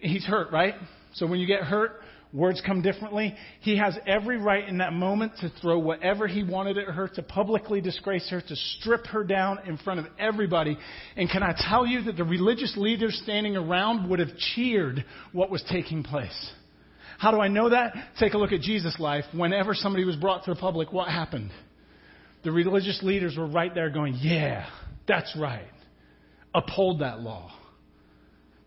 He's 0.00 0.24
hurt, 0.24 0.52
right? 0.52 0.74
So 1.14 1.26
when 1.26 1.40
you 1.40 1.46
get 1.46 1.62
hurt, 1.62 2.00
words 2.32 2.62
come 2.64 2.82
differently. 2.82 3.34
He 3.60 3.78
has 3.78 3.96
every 4.06 4.36
right 4.38 4.68
in 4.68 4.78
that 4.78 4.92
moment 4.92 5.32
to 5.40 5.50
throw 5.60 5.78
whatever 5.78 6.26
he 6.26 6.42
wanted 6.42 6.78
at 6.78 6.86
her, 6.86 7.08
to 7.08 7.22
publicly 7.22 7.80
disgrace 7.80 8.28
her, 8.30 8.40
to 8.40 8.56
strip 8.56 9.06
her 9.06 9.24
down 9.24 9.60
in 9.66 9.78
front 9.78 10.00
of 10.00 10.06
everybody. 10.18 10.76
And 11.16 11.30
can 11.30 11.42
I 11.42 11.54
tell 11.56 11.86
you 11.86 12.02
that 12.02 12.16
the 12.16 12.24
religious 12.24 12.76
leaders 12.76 13.18
standing 13.22 13.56
around 13.56 14.08
would 14.10 14.18
have 14.18 14.36
cheered 14.54 15.04
what 15.32 15.50
was 15.50 15.62
taking 15.70 16.02
place? 16.02 16.52
How 17.18 17.32
do 17.32 17.40
I 17.40 17.48
know 17.48 17.70
that? 17.70 17.94
Take 18.20 18.34
a 18.34 18.38
look 18.38 18.52
at 18.52 18.60
Jesus' 18.60 18.96
life. 19.00 19.24
Whenever 19.32 19.74
somebody 19.74 20.04
was 20.04 20.16
brought 20.16 20.44
to 20.44 20.54
the 20.54 20.60
public, 20.60 20.92
what 20.92 21.08
happened? 21.08 21.50
The 22.44 22.52
religious 22.52 23.02
leaders 23.02 23.36
were 23.36 23.48
right 23.48 23.74
there 23.74 23.90
going, 23.90 24.16
Yeah, 24.20 24.68
that's 25.08 25.36
right. 25.36 25.66
Uphold 26.54 27.00
that 27.00 27.20
law. 27.20 27.50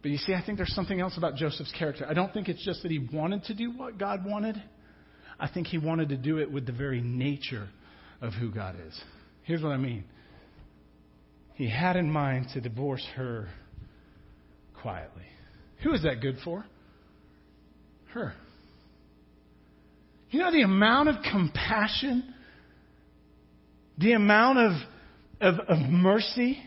But 0.02 0.12
you 0.12 0.18
see, 0.18 0.34
I 0.34 0.44
think 0.44 0.58
there's 0.58 0.74
something 0.74 1.00
else 1.00 1.18
about 1.18 1.36
Joseph's 1.36 1.74
character. 1.78 2.06
I 2.10 2.14
don't 2.14 2.34
think 2.34 2.50
it's 2.50 2.64
just 2.66 2.82
that 2.82 2.92
he 2.92 3.08
wanted 3.14 3.44
to 3.46 3.54
do 3.54 3.72
what 3.72 3.98
God 3.98 4.26
wanted. 4.26 4.62
I 5.40 5.48
think 5.48 5.68
he 5.68 5.78
wanted 5.78 6.10
to 6.10 6.18
do 6.18 6.40
it 6.40 6.52
with 6.52 6.66
the 6.66 6.72
very 6.72 7.02
nature 7.02 7.68
of 8.20 8.34
who 8.34 8.52
God 8.52 8.76
is. 8.88 9.00
Here's 9.44 9.62
what 9.62 9.72
I 9.72 9.78
mean. 9.78 10.04
He 11.56 11.70
had 11.70 11.96
in 11.96 12.10
mind 12.12 12.48
to 12.54 12.62
divorce 12.62 13.06
her 13.16 13.50
quietly. 14.82 15.26
Who 15.84 15.94
is 15.94 16.04
that 16.04 16.22
good 16.22 16.38
for? 16.44 16.66
Her. 18.14 18.34
You 20.32 20.40
know 20.40 20.52
the 20.52 20.62
amount 20.62 21.10
of 21.10 21.16
compassion, 21.30 22.34
the 23.98 24.14
amount 24.14 24.58
of, 24.58 24.72
of, 25.42 25.60
of 25.68 25.80
mercy 25.90 26.58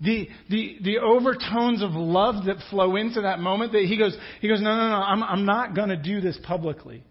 the, 0.00 0.28
the, 0.48 0.78
the 0.82 0.98
overtones 0.98 1.82
of 1.82 1.90
love 1.90 2.46
that 2.46 2.56
flow 2.70 2.96
into 2.96 3.22
that 3.22 3.38
moment 3.38 3.72
that 3.72 3.84
he 3.84 3.98
goes, 3.98 4.16
he 4.40 4.48
goes, 4.48 4.60
no, 4.60 4.74
no, 4.74 4.88
no, 4.88 4.96
I'm, 4.96 5.22
I'm 5.22 5.44
not 5.44 5.74
going 5.74 5.90
to 5.90 5.96
do 5.96 6.20
this 6.20 6.38
publicly. 6.42 7.04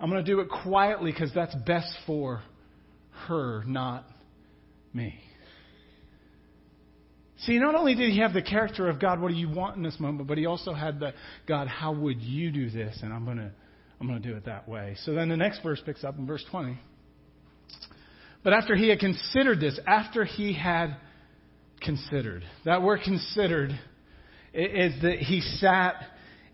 I'm 0.00 0.10
going 0.10 0.24
to 0.24 0.30
do 0.30 0.40
it 0.40 0.48
quietly 0.48 1.12
because 1.12 1.30
that's 1.32 1.54
best 1.66 1.92
for 2.06 2.42
her, 3.28 3.62
not 3.66 4.04
me. 4.92 5.14
See, 7.44 7.58
not 7.58 7.74
only 7.76 7.94
did 7.94 8.10
he 8.10 8.18
have 8.18 8.32
the 8.32 8.42
character 8.42 8.88
of 8.88 9.00
God, 9.00 9.20
what 9.20 9.28
do 9.28 9.34
you 9.34 9.48
want 9.48 9.76
in 9.76 9.82
this 9.82 9.98
moment, 9.98 10.28
but 10.28 10.38
he 10.38 10.46
also 10.46 10.72
had 10.72 10.98
the 10.98 11.12
God, 11.46 11.68
how 11.68 11.92
would 11.92 12.20
you 12.20 12.50
do 12.50 12.70
this? 12.70 12.98
And 13.02 13.12
I'm 13.12 13.24
going 13.24 13.38
to, 13.38 13.50
I'm 14.00 14.06
going 14.08 14.20
to 14.20 14.28
do 14.28 14.36
it 14.36 14.44
that 14.46 14.68
way. 14.68 14.96
So 15.04 15.12
then 15.14 15.28
the 15.28 15.36
next 15.36 15.62
verse 15.62 15.80
picks 15.84 16.02
up 16.02 16.18
in 16.18 16.26
verse 16.26 16.44
20. 16.50 16.78
But 18.42 18.52
after 18.52 18.74
he 18.74 18.88
had 18.88 18.98
considered 18.98 19.60
this, 19.60 19.78
after 19.86 20.24
he 20.24 20.52
had 20.52 20.96
considered, 21.82 22.44
that 22.64 22.82
word 22.82 23.00
considered 23.04 23.70
is 24.54 25.00
that 25.02 25.18
he 25.18 25.40
sat 25.40 25.96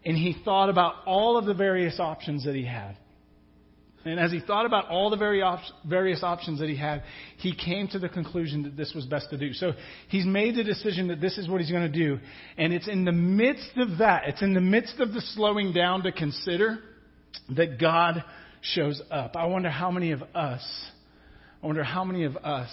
and 0.05 0.17
he 0.17 0.37
thought 0.45 0.71
about 0.71 0.95
all 1.07 1.37
of 1.37 1.45
the 1.45 1.55
various 1.55 1.99
options 1.99 2.45
that 2.45 2.55
he 2.55 2.65
had. 2.65 2.97
And 4.05 4.21
as 4.21 4.31
he 4.31 4.41
thought 4.41 4.65
about 4.65 4.89
all 4.89 5.11
the 5.11 5.17
various 5.85 6.23
options 6.23 6.61
that 6.61 6.69
he 6.69 6.77
had, 6.77 7.03
he 7.39 7.55
came 7.55 7.89
to 7.89 7.99
the 7.99 8.09
conclusion 8.09 8.63
that 8.63 8.77
this 8.77 8.93
was 8.95 9.05
best 9.05 9.29
to 9.31 9.37
do. 9.37 9.53
So 9.53 9.73
he's 10.09 10.25
made 10.25 10.55
the 10.55 10.65
decision 10.65 11.09
that 11.09 11.21
this 11.21 11.37
is 11.37 11.49
what 11.49 11.61
he's 11.61 11.71
going 11.71 11.93
to 11.93 11.99
do. 11.99 12.19
And 12.57 12.73
it's 12.73 12.89
in 12.89 13.05
the 13.05 13.13
midst 13.13 13.73
of 13.77 13.99
that, 13.99 14.23
it's 14.27 14.41
in 14.41 14.55
the 14.55 14.61
midst 14.61 15.01
of 15.01 15.13
the 15.13 15.21
slowing 15.21 15.73
down 15.73 16.05
to 16.05 16.13
consider 16.13 16.79
that 17.57 17.79
God 17.81 18.25
shows 18.63 19.03
up. 19.11 19.37
I 19.37 19.47
wonder 19.47 19.69
how 19.69 19.91
many 19.91 20.13
of 20.13 20.23
us, 20.35 20.65
I 21.63 21.67
wonder 21.67 21.85
how 21.85 22.05
many 22.05 22.25
of 22.25 22.37
us 22.37 22.71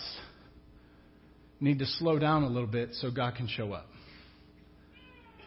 need 1.59 1.79
to 1.79 1.85
slow 1.85 2.19
down 2.19 2.43
a 2.43 2.47
little 2.47 2.67
bit 2.67 2.89
so 2.93 3.11
God 3.11 3.35
can 3.35 3.47
show 3.47 3.71
up. 3.73 3.87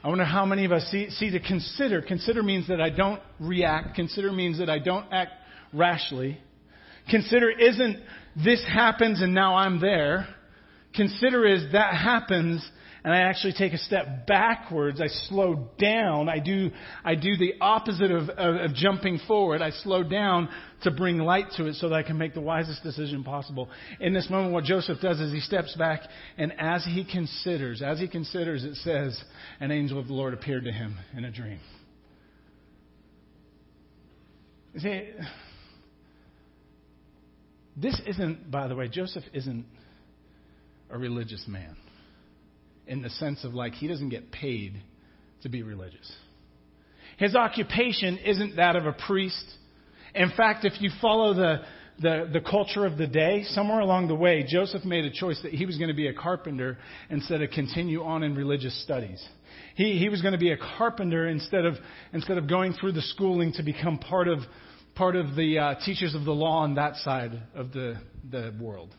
I 0.02 0.08
wonder 0.08 0.24
how 0.24 0.44
many 0.44 0.64
of 0.64 0.72
us 0.72 0.84
see, 0.90 1.10
see 1.10 1.30
to 1.30 1.40
consider. 1.40 2.02
Consider 2.02 2.42
means 2.42 2.68
that 2.68 2.80
I 2.80 2.90
don't 2.90 3.20
react. 3.40 3.96
Consider 3.96 4.32
means 4.32 4.58
that 4.58 4.70
I 4.70 4.78
don't 4.78 5.12
act 5.12 5.32
rashly. 5.72 6.38
Consider 7.10 7.50
isn't 7.50 7.98
this 8.36 8.64
happens 8.64 9.20
and 9.20 9.34
now 9.34 9.56
I'm 9.56 9.80
there. 9.80 10.28
Consider 10.94 11.46
is 11.46 11.72
that 11.72 11.94
happens 11.94 12.68
and 13.04 13.12
I 13.12 13.18
actually 13.18 13.52
take 13.52 13.72
a 13.72 13.78
step 13.78 14.26
backwards. 14.26 15.00
I 15.00 15.06
slow 15.28 15.70
down. 15.78 16.28
I 16.28 16.40
do, 16.40 16.70
I 17.04 17.14
do 17.14 17.36
the 17.36 17.54
opposite 17.60 18.10
of, 18.10 18.28
of, 18.30 18.56
of, 18.56 18.74
jumping 18.74 19.20
forward. 19.26 19.62
I 19.62 19.70
slow 19.70 20.02
down 20.02 20.48
to 20.82 20.90
bring 20.90 21.18
light 21.18 21.46
to 21.56 21.66
it 21.66 21.74
so 21.76 21.88
that 21.88 21.94
I 21.94 22.02
can 22.02 22.18
make 22.18 22.34
the 22.34 22.40
wisest 22.40 22.82
decision 22.82 23.22
possible. 23.22 23.68
In 24.00 24.12
this 24.12 24.28
moment, 24.28 24.52
what 24.52 24.64
Joseph 24.64 24.98
does 25.00 25.20
is 25.20 25.32
he 25.32 25.40
steps 25.40 25.74
back, 25.76 26.00
and 26.36 26.52
as 26.58 26.84
he 26.84 27.04
considers, 27.04 27.82
as 27.82 28.00
he 28.00 28.08
considers, 28.08 28.64
it 28.64 28.74
says, 28.76 29.20
an 29.60 29.70
angel 29.70 29.98
of 29.98 30.08
the 30.08 30.14
Lord 30.14 30.34
appeared 30.34 30.64
to 30.64 30.72
him 30.72 30.96
in 31.16 31.24
a 31.24 31.30
dream. 31.30 31.60
See, 34.76 35.08
this 37.76 38.00
isn't, 38.06 38.50
by 38.50 38.68
the 38.68 38.74
way, 38.74 38.88
Joseph 38.88 39.24
isn't 39.32 39.66
a 40.90 40.98
religious 40.98 41.44
man 41.46 41.76
in 42.88 43.02
the 43.02 43.10
sense 43.10 43.44
of 43.44 43.54
like 43.54 43.74
he 43.74 43.86
doesn't 43.86 44.08
get 44.08 44.32
paid 44.32 44.80
to 45.42 45.48
be 45.48 45.62
religious. 45.62 46.10
His 47.18 47.34
occupation 47.34 48.18
isn't 48.18 48.56
that 48.56 48.76
of 48.76 48.86
a 48.86 48.92
priest. 48.92 49.44
In 50.14 50.30
fact, 50.36 50.64
if 50.64 50.80
you 50.80 50.90
follow 51.00 51.34
the, 51.34 51.62
the, 52.00 52.30
the 52.32 52.40
culture 52.40 52.86
of 52.86 52.96
the 52.96 53.06
day, 53.06 53.44
somewhere 53.48 53.80
along 53.80 54.08
the 54.08 54.14
way, 54.14 54.44
Joseph 54.48 54.84
made 54.84 55.04
a 55.04 55.10
choice 55.10 55.40
that 55.42 55.52
he 55.52 55.66
was 55.66 55.78
going 55.78 55.88
to 55.88 55.94
be 55.94 56.06
a 56.06 56.14
carpenter 56.14 56.78
instead 57.10 57.42
of 57.42 57.50
continue 57.50 58.02
on 58.04 58.22
in 58.22 58.34
religious 58.34 58.80
studies. 58.82 59.24
He, 59.74 59.98
he 59.98 60.08
was 60.08 60.22
going 60.22 60.32
to 60.32 60.38
be 60.38 60.52
a 60.52 60.56
carpenter 60.56 61.28
instead 61.28 61.64
of, 61.64 61.74
instead 62.12 62.38
of 62.38 62.48
going 62.48 62.72
through 62.72 62.92
the 62.92 63.02
schooling 63.02 63.52
to 63.54 63.62
become 63.62 63.98
part 63.98 64.28
of 64.28 64.40
part 64.98 65.14
of 65.14 65.36
the 65.36 65.56
uh, 65.56 65.74
teachers 65.84 66.16
of 66.16 66.24
the 66.24 66.32
law 66.32 66.62
on 66.62 66.74
that 66.74 66.96
side 66.96 67.30
of 67.54 67.70
the, 67.72 67.94
the 68.32 68.52
world. 68.60 68.92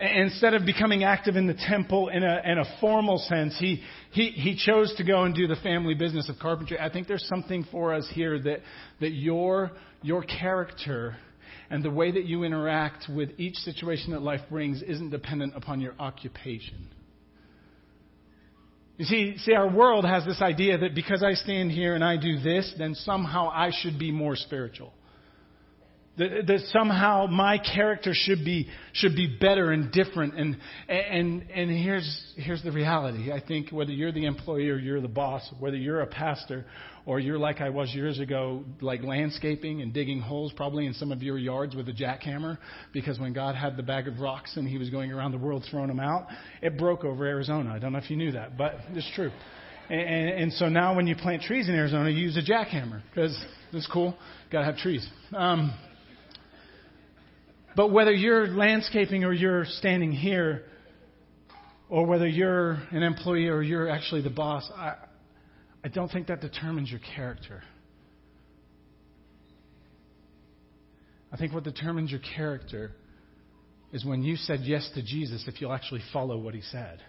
Instead 0.00 0.54
of 0.54 0.64
becoming 0.64 1.04
active 1.04 1.36
in 1.36 1.46
the 1.46 1.54
temple 1.68 2.08
in 2.08 2.22
a, 2.22 2.42
in 2.44 2.58
a 2.58 2.64
formal 2.80 3.18
sense, 3.18 3.56
he, 3.58 3.82
he, 4.12 4.30
he 4.30 4.56
chose 4.56 4.94
to 4.96 5.04
go 5.04 5.24
and 5.24 5.34
do 5.34 5.46
the 5.46 5.56
family 5.56 5.94
business 5.94 6.28
of 6.28 6.36
carpentry. 6.40 6.78
I 6.78 6.90
think 6.90 7.06
there's 7.06 7.26
something 7.28 7.66
for 7.70 7.92
us 7.92 8.10
here 8.14 8.38
that, 8.40 8.60
that 9.00 9.10
your, 9.10 9.72
your 10.02 10.22
character 10.22 11.16
and 11.68 11.84
the 11.84 11.90
way 11.90 12.10
that 12.10 12.24
you 12.24 12.44
interact 12.44 13.06
with 13.14 13.30
each 13.38 13.56
situation 13.56 14.12
that 14.12 14.22
life 14.22 14.40
brings 14.48 14.82
isn't 14.82 15.10
dependent 15.10 15.54
upon 15.54 15.80
your 15.80 15.94
occupation. 15.98 16.88
You 18.96 19.04
see, 19.04 19.38
see, 19.38 19.54
our 19.54 19.70
world 19.70 20.04
has 20.04 20.26
this 20.26 20.42
idea 20.42 20.78
that 20.78 20.94
because 20.94 21.22
I 21.22 21.32
stand 21.32 21.70
here 21.70 21.94
and 21.94 22.04
I 22.04 22.16
do 22.16 22.38
this, 22.40 22.74
then 22.76 22.94
somehow 22.94 23.48
I 23.48 23.70
should 23.72 23.98
be 23.98 24.12
more 24.12 24.36
spiritual. 24.36 24.92
That, 26.20 26.46
that 26.48 26.60
somehow 26.70 27.28
my 27.28 27.56
character 27.56 28.12
should 28.12 28.44
be 28.44 28.68
should 28.92 29.16
be 29.16 29.38
better 29.40 29.72
and 29.72 29.90
different. 29.90 30.38
And 30.38 30.58
and 30.86 31.50
and 31.50 31.70
here's 31.70 32.34
here's 32.36 32.62
the 32.62 32.72
reality. 32.72 33.32
I 33.32 33.40
think 33.40 33.70
whether 33.70 33.90
you're 33.90 34.12
the 34.12 34.26
employee 34.26 34.68
or 34.68 34.76
you're 34.76 35.00
the 35.00 35.08
boss, 35.08 35.48
whether 35.58 35.78
you're 35.78 36.02
a 36.02 36.06
pastor 36.06 36.66
or 37.06 37.20
you're 37.20 37.38
like 37.38 37.62
I 37.62 37.70
was 37.70 37.94
years 37.94 38.18
ago, 38.18 38.64
like 38.82 39.02
landscaping 39.02 39.80
and 39.80 39.94
digging 39.94 40.20
holes 40.20 40.52
probably 40.54 40.84
in 40.84 40.92
some 40.92 41.10
of 41.10 41.22
your 41.22 41.38
yards 41.38 41.74
with 41.74 41.88
a 41.88 41.92
jackhammer, 41.92 42.58
because 42.92 43.18
when 43.18 43.32
God 43.32 43.54
had 43.54 43.78
the 43.78 43.82
bag 43.82 44.06
of 44.06 44.20
rocks 44.20 44.58
and 44.58 44.68
He 44.68 44.76
was 44.76 44.90
going 44.90 45.10
around 45.10 45.32
the 45.32 45.38
world 45.38 45.64
throwing 45.70 45.88
them 45.88 46.00
out, 46.00 46.26
it 46.60 46.76
broke 46.76 47.02
over 47.02 47.24
Arizona. 47.24 47.72
I 47.72 47.78
don't 47.78 47.92
know 47.92 47.98
if 47.98 48.10
you 48.10 48.16
knew 48.16 48.32
that, 48.32 48.58
but 48.58 48.74
it's 48.90 49.10
true. 49.14 49.30
And, 49.88 50.00
and, 50.00 50.28
and 50.42 50.52
so 50.52 50.68
now 50.68 50.94
when 50.94 51.06
you 51.06 51.16
plant 51.16 51.42
trees 51.42 51.66
in 51.66 51.74
Arizona, 51.74 52.10
you 52.10 52.18
use 52.18 52.36
a 52.36 52.42
jackhammer 52.42 53.00
because 53.08 53.42
it's 53.72 53.88
cool. 53.90 54.14
Got 54.52 54.60
to 54.60 54.64
have 54.66 54.76
trees. 54.76 55.08
Um, 55.34 55.72
but 57.76 57.90
whether 57.92 58.12
you're 58.12 58.48
landscaping 58.48 59.24
or 59.24 59.32
you're 59.32 59.64
standing 59.64 60.12
here, 60.12 60.64
or 61.88 62.06
whether 62.06 62.26
you're 62.26 62.72
an 62.92 63.02
employee 63.02 63.48
or 63.48 63.62
you're 63.62 63.88
actually 63.88 64.22
the 64.22 64.30
boss, 64.30 64.70
I, 64.76 64.94
I 65.84 65.88
don't 65.88 66.10
think 66.10 66.28
that 66.28 66.40
determines 66.40 66.90
your 66.90 67.00
character. 67.16 67.62
I 71.32 71.36
think 71.36 71.52
what 71.52 71.64
determines 71.64 72.10
your 72.10 72.20
character 72.36 72.92
is 73.92 74.04
when 74.04 74.22
you 74.22 74.36
said 74.36 74.60
yes 74.62 74.88
to 74.94 75.02
Jesus, 75.02 75.44
if 75.48 75.60
you'll 75.60 75.72
actually 75.72 76.02
follow 76.12 76.38
what 76.38 76.54
he 76.54 76.60
said. 76.60 77.00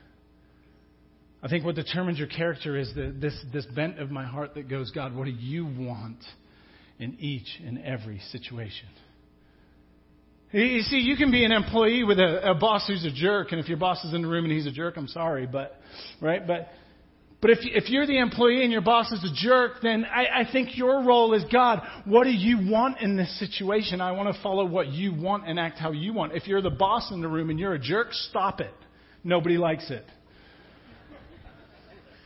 I 1.44 1.48
think 1.48 1.66
what 1.66 1.76
determines 1.76 2.20
your 2.20 2.28
character 2.28 2.78
is 2.78 2.94
the, 2.96 3.16
this, 3.20 3.34
this 3.52 3.66
bent 3.68 4.00
of 4.00 4.12
my 4.12 4.26
heart 4.26 4.56
that 4.56 4.70
goes, 4.70 4.92
God, 4.92 5.16
what 5.16 5.26
do 5.26 5.32
you 5.32 5.66
want 5.66 6.20
in 7.00 7.18
each 7.20 7.60
and 7.66 7.84
every 7.84 8.20
situation? 8.32 8.88
You 10.54 10.82
see, 10.82 10.98
you 10.98 11.16
can 11.16 11.32
be 11.32 11.46
an 11.46 11.54
employee 11.54 12.04
with 12.04 12.20
a, 12.20 12.52
a 12.52 12.54
boss 12.54 12.86
who's 12.86 13.06
a 13.06 13.12
jerk, 13.12 13.54
and 13.54 13.62
if 13.62 13.70
your 13.70 13.78
boss 13.78 14.04
is 14.04 14.14
in 14.14 14.22
the 14.22 14.28
room 14.28 14.44
and 14.44 14.54
he's 14.54 14.66
a 14.66 14.72
jerk, 14.72 14.98
I'm 14.98 15.08
sorry, 15.08 15.48
but, 15.48 15.80
right? 16.20 16.46
But, 16.46 16.68
but 17.40 17.52
if, 17.52 17.60
if 17.62 17.90
you're 17.90 18.06
the 18.06 18.20
employee 18.20 18.62
and 18.62 18.72
your 18.72 18.82
boss 18.82 19.10
is 19.14 19.24
a 19.24 19.34
jerk, 19.34 19.78
then 19.82 20.04
I, 20.04 20.42
I 20.42 20.52
think 20.52 20.78
your 20.78 21.04
role 21.06 21.34
is 21.34 21.46
God, 21.54 21.82
what 22.04 22.26
do 22.26 22.32
you 22.32 22.70
want 22.70 23.00
in 23.00 23.16
this 23.16 23.40
situation? 23.40 24.02
I 24.02 24.12
want 24.12 24.36
to 24.36 24.42
follow 24.44 24.66
what 24.66 24.88
you 24.88 25.14
want 25.14 25.48
and 25.48 25.58
act 25.58 25.80
how 25.80 25.94
you 25.94 26.12
want. 26.12 26.34
If 26.34 26.48
you're 26.48 26.62
the 26.62 26.70
boss 26.70 27.12
in 27.12 27.22
the 27.22 27.30
room 27.30 27.50
and 27.50 27.58
you're 27.58 27.74
a 27.74 27.80
jerk, 27.80 28.12
stop 28.12 28.60
it. 28.60 28.74
Nobody 29.24 29.58
likes 29.58 29.90
it. 29.90 30.06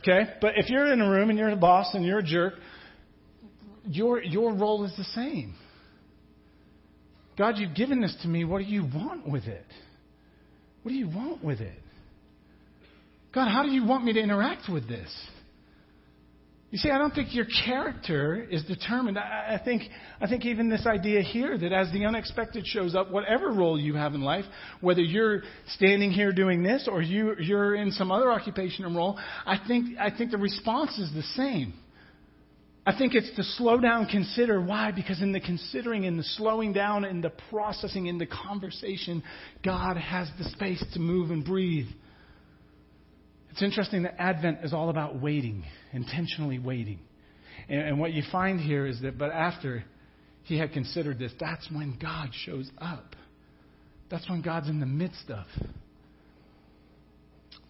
Okay? 0.02 0.32
But 0.40 0.54
if 0.56 0.68
you're 0.68 0.92
in 0.92 1.00
a 1.00 1.08
room 1.08 1.30
and 1.30 1.38
you're 1.38 1.50
the 1.50 1.56
boss 1.56 1.94
and 1.94 2.04
you're 2.04 2.18
a 2.18 2.24
jerk, 2.24 2.54
your, 3.84 4.20
your 4.20 4.52
role 4.52 4.84
is 4.84 4.92
the 4.96 5.04
same. 5.04 5.54
God, 7.38 7.58
you've 7.58 7.74
given 7.74 8.00
this 8.00 8.16
to 8.22 8.28
me. 8.28 8.44
What 8.44 8.58
do 8.58 8.64
you 8.64 8.82
want 8.82 9.28
with 9.28 9.44
it? 9.44 9.66
What 10.82 10.92
do 10.92 10.96
you 10.96 11.08
want 11.08 11.44
with 11.44 11.60
it? 11.60 11.78
God, 13.34 13.50
how 13.50 13.62
do 13.62 13.70
you 13.70 13.84
want 13.84 14.04
me 14.04 14.12
to 14.14 14.20
interact 14.20 14.70
with 14.72 14.88
this? 14.88 15.10
You 16.70 16.78
see, 16.78 16.90
I 16.90 16.98
don't 16.98 17.14
think 17.14 17.34
your 17.34 17.46
character 17.64 18.46
is 18.50 18.64
determined. 18.64 19.18
I, 19.18 19.58
I, 19.60 19.64
think, 19.64 19.82
I 20.20 20.26
think 20.26 20.44
even 20.44 20.68
this 20.68 20.86
idea 20.86 21.22
here 21.22 21.56
that 21.56 21.72
as 21.72 21.92
the 21.92 22.04
unexpected 22.04 22.66
shows 22.66 22.94
up, 22.94 23.10
whatever 23.10 23.52
role 23.52 23.78
you 23.78 23.94
have 23.94 24.14
in 24.14 24.22
life, 24.22 24.44
whether 24.80 25.00
you're 25.00 25.42
standing 25.74 26.10
here 26.10 26.32
doing 26.32 26.62
this 26.62 26.88
or 26.90 27.02
you, 27.02 27.36
you're 27.38 27.76
in 27.76 27.92
some 27.92 28.10
other 28.10 28.32
occupation 28.32 28.84
and 28.84 28.96
role, 28.96 29.18
I 29.46 29.58
think, 29.66 29.96
I 29.98 30.10
think 30.10 30.32
the 30.32 30.38
response 30.38 30.98
is 30.98 31.12
the 31.14 31.22
same. 31.22 31.74
I 32.88 32.96
think 32.96 33.16
it's 33.16 33.34
to 33.34 33.42
slow 33.42 33.80
down, 33.80 34.06
consider. 34.06 34.60
Why? 34.60 34.92
Because 34.92 35.20
in 35.20 35.32
the 35.32 35.40
considering, 35.40 36.04
in 36.04 36.16
the 36.16 36.22
slowing 36.22 36.72
down, 36.72 37.04
in 37.04 37.20
the 37.20 37.32
processing, 37.50 38.06
in 38.06 38.16
the 38.16 38.26
conversation, 38.26 39.24
God 39.64 39.96
has 39.96 40.30
the 40.38 40.44
space 40.50 40.82
to 40.94 41.00
move 41.00 41.32
and 41.32 41.44
breathe. 41.44 41.88
It's 43.50 43.60
interesting 43.60 44.04
that 44.04 44.20
Advent 44.20 44.58
is 44.62 44.72
all 44.72 44.88
about 44.88 45.20
waiting, 45.20 45.64
intentionally 45.92 46.60
waiting. 46.60 47.00
And, 47.68 47.80
and 47.80 47.98
what 47.98 48.12
you 48.12 48.22
find 48.30 48.60
here 48.60 48.86
is 48.86 49.00
that, 49.02 49.18
but 49.18 49.32
after 49.32 49.84
he 50.44 50.56
had 50.56 50.72
considered 50.72 51.18
this, 51.18 51.32
that's 51.40 51.68
when 51.72 51.98
God 52.00 52.28
shows 52.44 52.70
up. 52.78 53.16
That's 54.10 54.28
when 54.28 54.42
God's 54.42 54.68
in 54.68 54.78
the 54.78 54.86
midst 54.86 55.28
of. 55.28 55.46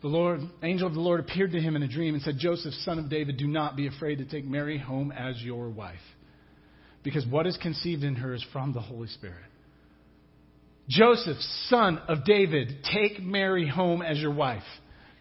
The 0.07 0.13
Lord, 0.13 0.41
angel 0.63 0.87
of 0.87 0.95
the 0.95 1.01
Lord 1.01 1.19
appeared 1.19 1.51
to 1.51 1.61
him 1.61 1.75
in 1.75 1.83
a 1.83 1.89
dream 1.89 2.15
and 2.15 2.23
said, 2.23 2.37
Joseph, 2.39 2.73
son 2.85 3.01
of 3.01 3.11
David, 3.11 3.39
do 3.39 3.49
not 3.49 3.75
be 3.75 3.89
afraid 3.89 4.19
to 4.19 4.25
take 4.25 4.45
Mary 4.45 4.79
home 4.79 5.11
as 5.11 5.43
your 5.43 5.69
wife, 5.69 5.99
because 7.03 7.27
what 7.27 7.45
is 7.45 7.59
conceived 7.61 8.05
in 8.05 8.15
her 8.15 8.33
is 8.33 8.47
from 8.53 8.73
the 8.73 8.79
Holy 8.81 9.09
Spirit. 9.09 9.43
Joseph, 10.89 11.39
son 11.69 11.99
of 12.07 12.25
David, 12.25 12.85
take 12.85 13.21
Mary 13.21 13.69
home 13.69 14.01
as 14.01 14.17
your 14.21 14.33
wife. 14.33 14.63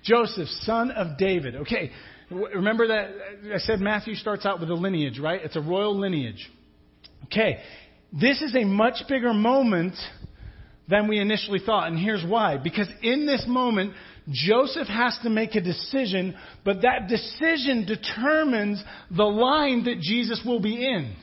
Joseph, 0.04 0.48
son 0.62 0.92
of 0.92 1.18
David. 1.18 1.56
Okay, 1.56 1.90
remember 2.30 2.90
that 2.90 3.10
I 3.56 3.58
said 3.58 3.80
Matthew 3.80 4.14
starts 4.14 4.46
out 4.46 4.60
with 4.60 4.70
a 4.70 4.76
lineage, 4.76 5.18
right? 5.18 5.42
It's 5.44 5.56
a 5.56 5.62
royal 5.62 6.00
lineage. 6.00 6.48
Okay, 7.24 7.58
this 8.14 8.40
is 8.44 8.56
a 8.56 8.66
much 8.66 9.02
bigger 9.10 9.34
moment 9.34 9.96
than 10.88 11.08
we 11.08 11.18
initially 11.18 11.58
thought. 11.66 11.88
And 11.88 11.98
here's 11.98 12.24
why. 12.24 12.58
Because 12.58 12.88
in 13.02 13.26
this 13.26 13.46
moment, 13.48 13.96
Joseph 14.30 14.88
has 14.88 15.18
to 15.24 15.30
make 15.30 15.56
a 15.56 15.62
decision, 15.62 16.36
but 16.64 16.82
that 16.82 17.08
decision 17.08 17.86
determines 17.86 18.84
the 19.16 19.24
line 19.24 19.84
that 19.86 20.00
Jesus 20.00 20.42
will 20.46 20.60
be 20.60 20.76
in. 20.76 21.16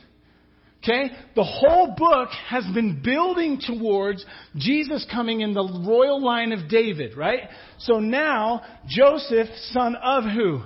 Okay? 0.83 1.11
The 1.35 1.43
whole 1.43 1.95
book 1.97 2.29
has 2.49 2.65
been 2.73 3.01
building 3.01 3.59
towards 3.65 4.25
Jesus 4.57 5.05
coming 5.11 5.41
in 5.41 5.53
the 5.53 5.63
royal 5.63 6.21
line 6.21 6.51
of 6.51 6.69
David, 6.69 7.15
right? 7.17 7.41
So 7.79 7.99
now, 7.99 8.61
Joseph, 8.87 9.47
son 9.71 9.95
of 9.95 10.25
who? 10.25 10.63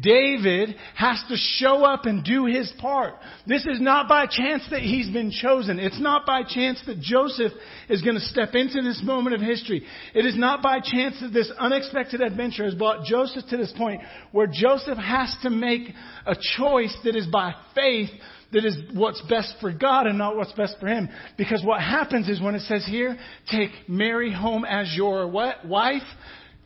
David 0.00 0.76
has 0.94 1.22
to 1.28 1.36
show 1.36 1.84
up 1.84 2.04
and 2.06 2.24
do 2.24 2.46
his 2.46 2.72
part. 2.78 3.14
This 3.46 3.66
is 3.66 3.80
not 3.80 4.08
by 4.08 4.26
chance 4.26 4.62
that 4.70 4.82
he's 4.82 5.10
been 5.10 5.30
chosen. 5.30 5.78
It's 5.78 6.00
not 6.00 6.26
by 6.26 6.42
chance 6.42 6.80
that 6.86 7.00
Joseph 7.00 7.52
is 7.88 8.02
going 8.02 8.14
to 8.14 8.20
step 8.20 8.54
into 8.54 8.82
this 8.82 9.00
moment 9.02 9.34
of 9.34 9.40
history. 9.40 9.84
It 10.14 10.24
is 10.24 10.36
not 10.36 10.62
by 10.62 10.80
chance 10.80 11.20
that 11.20 11.32
this 11.32 11.50
unexpected 11.58 12.20
adventure 12.20 12.64
has 12.64 12.74
brought 12.74 13.04
Joseph 13.04 13.44
to 13.50 13.56
this 13.56 13.72
point 13.76 14.00
where 14.32 14.46
Joseph 14.46 14.98
has 14.98 15.34
to 15.42 15.50
make 15.50 15.88
a 16.26 16.36
choice 16.56 16.96
that 17.04 17.16
is 17.16 17.26
by 17.26 17.54
faith 17.74 18.10
that 18.52 18.64
is 18.64 18.76
what's 18.94 19.20
best 19.22 19.54
for 19.60 19.72
God 19.72 20.06
and 20.06 20.18
not 20.18 20.36
what's 20.36 20.52
best 20.52 20.76
for 20.80 20.88
him. 20.88 21.08
Because 21.38 21.62
what 21.64 21.80
happens 21.80 22.28
is 22.28 22.40
when 22.40 22.54
it 22.54 22.62
says 22.62 22.84
here, 22.84 23.16
take 23.50 23.70
Mary 23.88 24.32
home 24.32 24.64
as 24.64 24.92
your 24.94 25.28
what? 25.28 25.64
wife, 25.64 26.02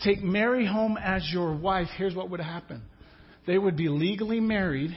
take 0.02 0.22
Mary 0.22 0.66
home 0.66 0.96
as 0.96 1.28
your 1.30 1.54
wife, 1.54 1.88
here's 1.96 2.14
what 2.14 2.30
would 2.30 2.40
happen. 2.40 2.82
They 3.46 3.58
would 3.58 3.76
be 3.76 3.88
legally 3.88 4.40
married, 4.40 4.96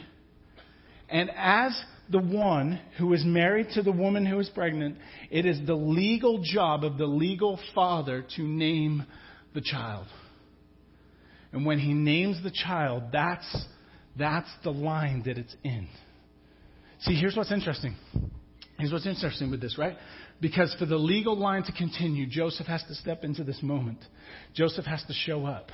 and 1.10 1.29
as 1.36 1.79
the 2.10 2.19
one 2.19 2.79
who 2.97 3.13
is 3.13 3.23
married 3.25 3.67
to 3.73 3.81
the 3.81 3.91
woman 3.91 4.25
who 4.25 4.39
is 4.39 4.49
pregnant, 4.49 4.97
it 5.29 5.45
is 5.45 5.60
the 5.65 5.75
legal 5.75 6.41
job 6.41 6.83
of 6.83 6.97
the 6.97 7.05
legal 7.05 7.60
father 7.75 8.25
to 8.36 8.41
name 8.43 9.05
the 9.53 9.62
child. 9.62 10.07
And 11.51 11.65
when 11.65 11.79
he 11.79 11.93
names 11.93 12.41
the 12.43 12.51
child, 12.51 13.03
that's, 13.12 13.65
that's 14.17 14.49
the 14.63 14.71
line 14.71 15.23
that 15.25 15.38
it's 15.38 15.55
in. 15.63 15.88
See, 17.01 17.15
here's 17.15 17.36
what's 17.36 17.51
interesting. 17.51 17.95
Here's 18.77 18.91
what's 18.91 19.07
interesting 19.07 19.51
with 19.51 19.62
this, 19.62 19.77
right? 19.77 19.97
Because 20.39 20.75
for 20.77 20.86
the 20.86 20.97
legal 20.97 21.38
line 21.38 21.63
to 21.63 21.71
continue, 21.71 22.27
Joseph 22.27 22.67
has 22.67 22.83
to 22.88 22.95
step 22.95 23.23
into 23.23 23.43
this 23.43 23.62
moment. 23.62 23.99
Joseph 24.53 24.86
has 24.86 25.03
to 25.07 25.13
show 25.13 25.45
up. 25.45 25.71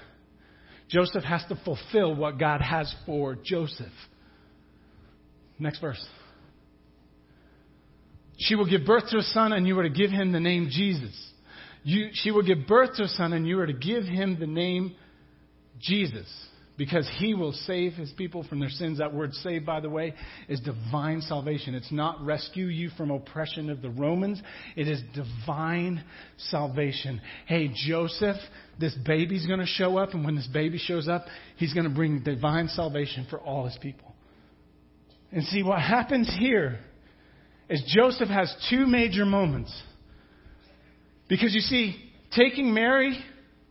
Joseph 0.90 1.24
has 1.24 1.44
to 1.50 1.60
fulfill 1.64 2.16
what 2.16 2.38
God 2.38 2.62
has 2.62 2.94
for 3.06 3.36
Joseph. 3.36 3.88
Next 5.60 5.80
verse. 5.80 6.04
She 8.38 8.56
will 8.56 8.70
give 8.70 8.86
birth 8.86 9.10
to 9.10 9.18
a 9.18 9.22
son, 9.22 9.54
and 9.54 9.68
you 9.68 9.78
are 9.80 9.84
to 9.84 9.90
give 9.90 10.12
him 10.12 10.32
the 10.32 10.40
name 10.40 10.70
Jesus. 10.72 11.32
You, 11.84 12.10
she 12.14 12.32
will 12.32 12.44
give 12.44 12.68
birth 12.68 12.96
to 12.96 13.04
a 13.04 13.08
son, 13.08 13.34
and 13.34 13.48
you 13.48 13.60
are 13.60 13.68
to 13.68 13.74
give 13.74 14.04
him 14.04 14.40
the 14.40 14.48
name 14.48 14.96
Jesus 15.80 16.28
because 16.78 17.10
he 17.20 17.34
will 17.34 17.52
save 17.52 17.94
his 17.94 18.12
people 18.12 18.44
from 18.48 18.60
their 18.60 18.70
sins. 18.70 18.98
That 18.98 19.14
word 19.14 19.34
save, 19.36 19.66
by 19.66 19.80
the 19.80 19.90
way, 19.90 20.16
is 20.50 20.60
divine 20.60 21.22
salvation. 21.22 21.76
It's 21.76 21.92
not 21.92 22.24
rescue 22.26 22.66
you 22.66 22.90
from 22.98 23.12
oppression 23.12 23.70
of 23.70 23.82
the 23.82 23.92
Romans. 23.92 24.42
It 24.76 24.88
is 24.88 25.02
divine 25.14 26.04
salvation. 26.38 27.22
Hey, 27.46 27.72
Joseph, 27.74 28.38
this 28.80 28.96
baby's 29.06 29.46
going 29.46 29.60
to 29.60 29.66
show 29.68 29.98
up, 29.98 30.14
and 30.14 30.26
when 30.26 30.36
this 30.36 30.48
baby 30.48 30.80
shows 30.80 31.08
up, 31.08 31.26
he's 31.58 31.74
going 31.74 31.88
to 31.88 31.94
bring 31.94 32.24
divine 32.24 32.68
salvation 32.70 33.28
for 33.30 33.40
all 33.40 33.66
his 33.66 33.78
people. 33.80 34.16
And 35.32 35.44
see, 35.46 35.64
what 35.64 35.80
happens 35.80 36.34
here 36.40 36.80
is 37.70 37.84
Joseph 37.88 38.30
has 38.30 38.54
two 38.70 38.88
major 38.88 39.26
moments. 39.26 39.74
Because 41.30 41.54
you 41.54 41.62
see, 41.62 41.96
taking 42.36 42.74
Mary 42.74 43.18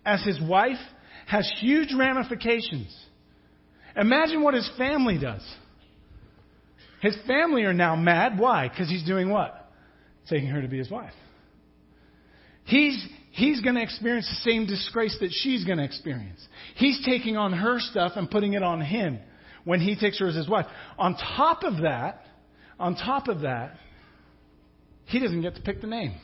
as 0.04 0.24
his 0.24 0.40
wife 0.40 0.78
has 1.26 1.50
huge 1.60 1.94
ramifications. 1.96 2.94
Imagine 3.96 4.42
what 4.42 4.54
his 4.54 4.70
family 4.78 5.18
does. 5.18 5.42
His 7.00 7.16
family 7.26 7.64
are 7.64 7.72
now 7.72 7.96
mad. 7.96 8.38
Why? 8.38 8.68
Because 8.68 8.88
he's 8.88 9.04
doing 9.04 9.28
what? 9.28 9.70
Taking 10.28 10.48
her 10.48 10.62
to 10.62 10.68
be 10.68 10.78
his 10.78 10.90
wife. 10.90 11.12
He's, 12.64 13.04
he's 13.32 13.60
going 13.60 13.74
to 13.74 13.82
experience 13.82 14.28
the 14.28 14.50
same 14.50 14.66
disgrace 14.66 15.16
that 15.20 15.30
she's 15.32 15.64
going 15.64 15.78
to 15.78 15.84
experience. 15.84 16.46
He's 16.76 17.04
taking 17.04 17.36
on 17.36 17.52
her 17.52 17.80
stuff 17.80 18.12
and 18.16 18.30
putting 18.30 18.52
it 18.52 18.62
on 18.62 18.80
him 18.80 19.18
when 19.64 19.80
he 19.80 19.96
takes 19.96 20.20
her 20.20 20.28
as 20.28 20.36
his 20.36 20.48
wife. 20.48 20.66
On 20.96 21.16
top 21.16 21.64
of 21.64 21.82
that, 21.82 22.24
on 22.78 22.94
top 22.94 23.28
of 23.28 23.40
that, 23.40 23.74
he 25.06 25.18
doesn't 25.18 25.42
get 25.42 25.56
to 25.56 25.62
pick 25.62 25.80
the 25.80 25.86
name. 25.86 26.14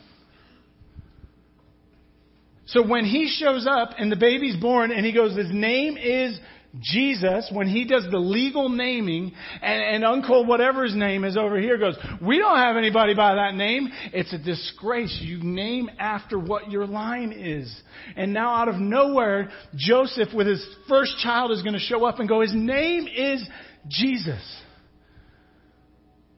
So 2.68 2.87
when 2.87 3.04
he 3.04 3.28
shows 3.28 3.66
up 3.66 3.90
and 3.98 4.12
the 4.12 4.16
baby's 4.16 4.57
born 4.57 4.90
and 4.90 5.04
he 5.04 5.12
goes, 5.12 5.37
his 5.37 5.50
name 5.50 5.96
is 5.96 6.38
Jesus, 6.81 7.48
when 7.50 7.66
he 7.66 7.87
does 7.87 8.07
the 8.11 8.18
legal 8.18 8.68
naming, 8.68 9.33
and, 9.62 9.83
and 9.83 10.04
Uncle, 10.04 10.44
whatever 10.44 10.85
his 10.85 10.94
name 10.94 11.24
is 11.24 11.35
over 11.35 11.59
here, 11.59 11.78
goes, 11.78 11.96
We 12.20 12.38
don't 12.38 12.59
have 12.59 12.76
anybody 12.76 13.14
by 13.14 13.37
that 13.37 13.54
name. 13.54 13.88
It's 14.12 14.35
a 14.35 14.38
disgrace. 14.38 15.18
You 15.22 15.42
name 15.42 15.88
after 15.98 16.38
what 16.38 16.70
your 16.70 16.87
line 16.87 17.33
is. 17.33 17.74
And 18.16 18.35
now, 18.35 18.54
out 18.54 18.68
of 18.68 18.74
nowhere, 18.74 19.50
Joseph, 19.76 20.28
with 20.35 20.46
his 20.46 20.64
first 20.90 21.16
child, 21.22 21.52
is 21.52 21.62
going 21.62 21.72
to 21.72 21.81
show 21.81 22.04
up 22.04 22.20
and 22.20 22.28
go, 22.28 22.42
His 22.42 22.54
name 22.54 23.09
is 23.09 23.42
Jesus. 23.88 24.62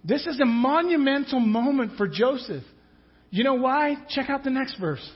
This 0.05 0.27
is 0.29 0.38
a 0.38 0.47
monumental 0.47 1.40
moment 1.40 1.99
for 1.99 2.07
Joseph. 2.07 2.62
You 3.31 3.43
know 3.43 3.55
why? 3.55 3.97
Check 4.09 4.31
out 4.31 4.45
the 4.45 4.51
next 4.51 4.79
verse. 4.79 5.07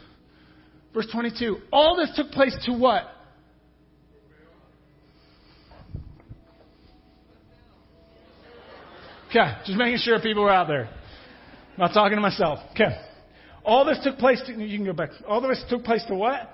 Verse 0.95 1.09
22. 1.13 1.59
All 1.73 1.97
this 1.97 2.15
took 2.15 2.31
place 2.31 2.57
to 2.67 2.73
what? 2.73 3.03
Okay, 9.29 9.53
just 9.67 9.77
making 9.77 9.99
sure 9.99 10.21
people 10.21 10.45
were 10.45 10.51
out 10.51 10.69
there. 10.69 10.89
Not 11.77 11.93
talking 11.93 12.17
to 12.17 12.23
myself. 12.23 12.61
Okay. 12.71 12.97
All 13.65 13.85
this 13.85 13.99
took 14.05 14.19
place 14.19 14.41
to, 14.47 14.53
you 14.53 14.79
can 14.79 14.87
go 14.87 14.93
back. 14.93 15.11
All 15.27 15.41
this 15.41 15.65
took 15.69 15.83
place 15.83 16.05
to 16.07 16.15
what? 16.15 16.49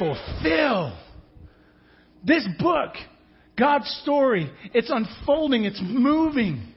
Fulfill. 0.00 0.98
This 2.24 2.46
book, 2.58 2.94
God's 3.56 3.88
story, 4.02 4.50
it's 4.74 4.90
unfolding, 4.90 5.64
it's 5.64 5.80
moving. 5.80 6.74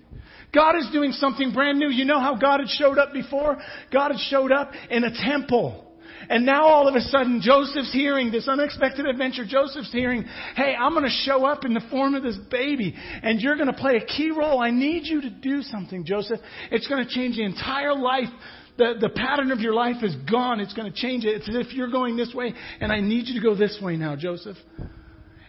God 0.54 0.76
is 0.78 0.90
doing 0.92 1.12
something 1.12 1.54
brand 1.54 1.80
new. 1.80 1.90
You 1.90 2.06
know 2.06 2.20
how 2.20 2.36
God 2.36 2.60
had 2.60 2.70
showed 2.70 3.00
up 3.00 3.12
before? 3.12 3.58
God 3.92 4.12
had 4.12 4.20
showed 4.30 4.52
up 4.52 4.72
in 4.92 5.04
a 5.04 5.12
temple. 5.12 5.85
And 6.30 6.46
now 6.46 6.66
all 6.66 6.88
of 6.88 6.96
a 6.96 7.02
sudden, 7.02 7.42
Joseph's 7.42 7.92
hearing 7.94 8.32
this 8.32 8.48
unexpected 8.48 9.06
adventure. 9.06 9.46
Joseph's 9.46 9.92
hearing, 9.92 10.26
hey, 10.56 10.76
I'm 10.78 10.94
going 10.94 11.06
to 11.06 11.10
show 11.10 11.46
up 11.46 11.66
in 11.66 11.74
the 11.74 11.84
form 11.92 12.16
of 12.16 12.24
this 12.24 12.38
baby, 12.50 12.96
and 13.24 13.40
you're 13.40 13.56
going 13.56 13.68
to 13.68 13.74
play 13.74 13.98
a 13.98 14.06
key 14.06 14.32
role. 14.32 14.60
I 14.60 14.72
need 14.72 15.06
you 15.06 15.22
to 15.22 15.30
do 15.30 15.62
something, 15.62 16.06
Joseph. 16.06 16.40
It's 16.72 16.88
going 16.88 17.06
to 17.06 17.10
change 17.10 17.36
the 17.38 17.44
entire 17.44 17.96
life. 17.96 18.30
The, 18.78 18.96
the 19.00 19.10
pattern 19.10 19.52
of 19.52 19.60
your 19.60 19.74
life 19.74 20.04
is 20.04 20.16
gone. 20.30 20.60
It's 20.60 20.74
going 20.74 20.92
to 20.92 20.98
change 20.98 21.24
it. 21.24 21.30
It's 21.30 21.48
as 21.48 21.56
if 21.56 21.74
you're 21.74 21.92
going 21.92 22.18
this 22.18 22.34
way, 22.34 22.54
and 22.82 22.92
I 22.92 23.00
need 23.00 23.28
you 23.28 23.40
to 23.40 23.46
go 23.46 23.56
this 23.56 23.80
way 23.82 23.96
now, 23.96 24.16
Joseph. 24.16 24.58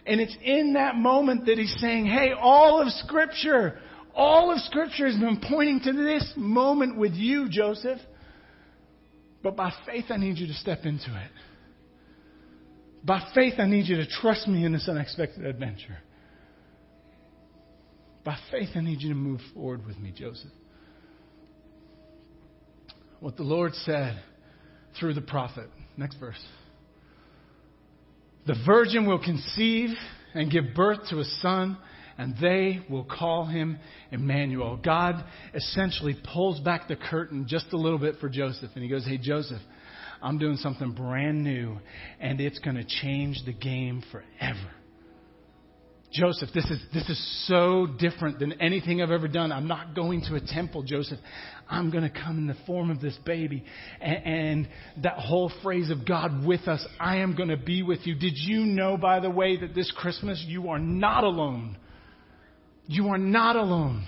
And 0.05 0.21
it's 0.21 0.35
in 0.41 0.73
that 0.73 0.95
moment 0.95 1.45
that 1.47 1.57
he's 1.57 1.75
saying, 1.79 2.05
hey, 2.05 2.31
all 2.39 2.81
of 2.81 2.87
Scripture, 2.93 3.77
all 4.15 4.53
of 4.53 4.59
Scripture 4.61 5.05
has 5.05 5.17
been 5.17 5.41
pointing 5.49 5.81
to 5.81 5.91
this 5.91 6.33
moment 6.37 6.97
with 6.97 7.11
you, 7.13 7.49
Joseph. 7.49 7.99
But 9.47 9.55
by 9.55 9.71
faith, 9.85 10.07
I 10.09 10.17
need 10.17 10.37
you 10.37 10.47
to 10.47 10.53
step 10.55 10.79
into 10.83 11.05
it. 11.05 11.31
By 13.01 13.31
faith, 13.33 13.53
I 13.59 13.65
need 13.65 13.87
you 13.87 13.95
to 13.95 14.05
trust 14.05 14.45
me 14.45 14.65
in 14.65 14.73
this 14.73 14.89
unexpected 14.89 15.45
adventure. 15.45 15.99
By 18.25 18.37
faith, 18.51 18.71
I 18.75 18.81
need 18.81 19.01
you 19.01 19.07
to 19.07 19.15
move 19.15 19.39
forward 19.53 19.85
with 19.85 19.97
me, 19.99 20.11
Joseph. 20.13 20.51
What 23.21 23.37
the 23.37 23.43
Lord 23.43 23.73
said 23.73 24.21
through 24.99 25.13
the 25.13 25.21
prophet. 25.21 25.69
Next 25.95 26.17
verse. 26.17 26.43
The 28.47 28.55
virgin 28.65 29.07
will 29.07 29.23
conceive 29.23 29.91
and 30.33 30.51
give 30.51 30.75
birth 30.75 31.07
to 31.11 31.21
a 31.21 31.25
son 31.41 31.77
and 32.17 32.35
they 32.41 32.81
will 32.89 33.05
call 33.05 33.45
him 33.45 33.77
Emmanuel. 34.11 34.77
God 34.83 35.23
essentially 35.53 36.17
pulls 36.33 36.59
back 36.59 36.87
the 36.87 36.95
curtain 36.95 37.45
just 37.47 37.67
a 37.73 37.77
little 37.77 37.99
bit 37.99 38.15
for 38.19 38.29
Joseph, 38.29 38.71
and 38.73 38.83
he 38.83 38.89
goes, 38.89 39.05
Hey, 39.05 39.17
Joseph, 39.17 39.61
I'm 40.21 40.37
doing 40.37 40.57
something 40.57 40.91
brand 40.91 41.43
new, 41.43 41.77
and 42.19 42.41
it's 42.41 42.59
going 42.59 42.75
to 42.75 42.85
change 42.85 43.41
the 43.45 43.53
game 43.53 44.03
forever. 44.11 44.71
Joseph, 46.11 46.49
this 46.53 46.65
is, 46.65 46.79
this 46.93 47.09
is 47.09 47.47
so 47.47 47.85
different 47.85 48.39
than 48.39 48.53
anything 48.61 49.01
I've 49.01 49.11
ever 49.11 49.27
done. 49.27 49.51
I'm 49.51 49.67
not 49.67 49.93
going 49.93 50.21
to 50.29 50.35
a 50.35 50.39
temple, 50.39 50.81
Joseph. 50.81 51.19
I'm 51.69 51.91
going 51.91 52.03
to 52.03 52.09
come 52.09 52.37
in 52.37 52.47
the 52.47 52.55
form 52.65 52.89
of 52.89 53.01
this 53.01 53.17
baby. 53.25 53.63
And, 53.99 54.25
and 54.25 54.69
that 55.03 55.17
whole 55.17 55.51
phrase 55.61 55.89
of 55.89 56.07
God 56.07 56.45
with 56.45 56.67
us, 56.67 56.85
I 56.97 57.17
am 57.17 57.35
going 57.35 57.49
to 57.49 57.57
be 57.57 57.83
with 57.83 57.99
you. 58.07 58.15
Did 58.15 58.33
you 58.35 58.61
know, 58.61 58.95
by 58.95 59.19
the 59.19 59.29
way, 59.29 59.57
that 59.57 59.75
this 59.75 59.91
Christmas 59.97 60.43
you 60.47 60.69
are 60.69 60.79
not 60.79 61.25
alone? 61.25 61.77
You 62.87 63.09
are 63.09 63.17
not 63.17 63.55
alone. 63.55 64.07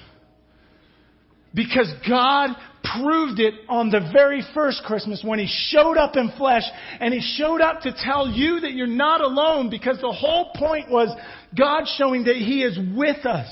Because 1.53 1.91
God 2.07 2.51
proved 2.97 3.39
it 3.39 3.53
on 3.67 3.89
the 3.89 4.09
very 4.13 4.43
first 4.53 4.83
Christmas 4.85 5.23
when 5.25 5.39
He 5.39 5.47
showed 5.69 5.97
up 5.97 6.15
in 6.15 6.31
flesh 6.37 6.63
and 6.99 7.13
He 7.13 7.21
showed 7.37 7.61
up 7.61 7.81
to 7.81 7.93
tell 8.03 8.27
you 8.27 8.61
that 8.61 8.73
you're 8.73 8.87
not 8.87 9.21
alone 9.21 9.69
because 9.69 9.99
the 9.99 10.11
whole 10.11 10.51
point 10.55 10.89
was 10.89 11.09
God 11.57 11.83
showing 11.97 12.25
that 12.25 12.35
He 12.35 12.63
is 12.63 12.77
with 12.95 13.25
us, 13.25 13.47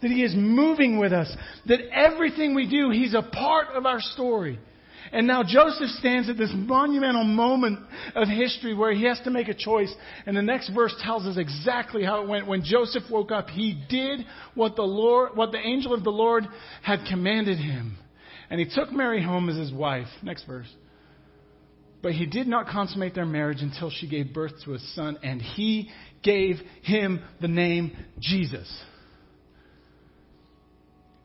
that 0.00 0.10
He 0.10 0.22
is 0.22 0.34
moving 0.34 0.98
with 0.98 1.12
us, 1.12 1.34
that 1.66 1.80
everything 1.92 2.54
we 2.54 2.68
do, 2.68 2.90
He's 2.90 3.14
a 3.14 3.22
part 3.22 3.68
of 3.74 3.86
our 3.86 4.00
story. 4.00 4.58
And 5.10 5.26
now 5.26 5.42
Joseph 5.42 5.90
stands 5.98 6.28
at 6.28 6.36
this 6.36 6.52
monumental 6.54 7.24
moment 7.24 7.80
of 8.14 8.28
history 8.28 8.74
where 8.74 8.92
he 8.92 9.04
has 9.04 9.20
to 9.24 9.30
make 9.30 9.48
a 9.48 9.54
choice. 9.54 9.92
And 10.26 10.36
the 10.36 10.42
next 10.42 10.70
verse 10.74 10.94
tells 11.02 11.26
us 11.26 11.36
exactly 11.36 12.04
how 12.04 12.22
it 12.22 12.28
went. 12.28 12.46
When 12.46 12.62
Joseph 12.62 13.04
woke 13.10 13.32
up, 13.32 13.48
he 13.48 13.82
did 13.88 14.20
what 14.54 14.76
the 14.76 14.82
Lord, 14.82 15.30
what 15.34 15.50
the 15.50 15.58
angel 15.58 15.92
of 15.92 16.04
the 16.04 16.10
Lord 16.10 16.46
had 16.82 17.00
commanded 17.08 17.58
him. 17.58 17.96
And 18.48 18.60
he 18.60 18.66
took 18.66 18.92
Mary 18.92 19.22
home 19.22 19.48
as 19.48 19.56
his 19.56 19.72
wife. 19.72 20.08
Next 20.22 20.44
verse. 20.44 20.68
But 22.02 22.12
he 22.12 22.26
did 22.26 22.46
not 22.46 22.66
consummate 22.66 23.14
their 23.14 23.26
marriage 23.26 23.62
until 23.62 23.90
she 23.90 24.08
gave 24.08 24.34
birth 24.34 24.52
to 24.64 24.74
a 24.74 24.78
son, 24.94 25.18
and 25.22 25.40
he 25.40 25.88
gave 26.22 26.56
him 26.82 27.22
the 27.40 27.48
name 27.48 27.96
Jesus. 28.20 28.68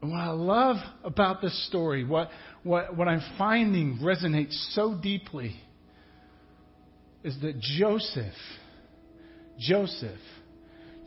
And 0.02 0.12
what 0.12 0.20
I 0.20 0.30
love 0.30 0.78
about 1.04 1.42
this 1.42 1.68
story, 1.68 2.04
what, 2.04 2.30
what, 2.64 2.96
what 2.96 3.08
I'm 3.08 3.24
finding 3.38 4.00
resonates 4.02 4.54
so 4.74 4.98
deeply, 5.02 5.56
is 7.24 7.40
that 7.42 7.60
Joseph, 7.60 8.34
Joseph 9.60 10.20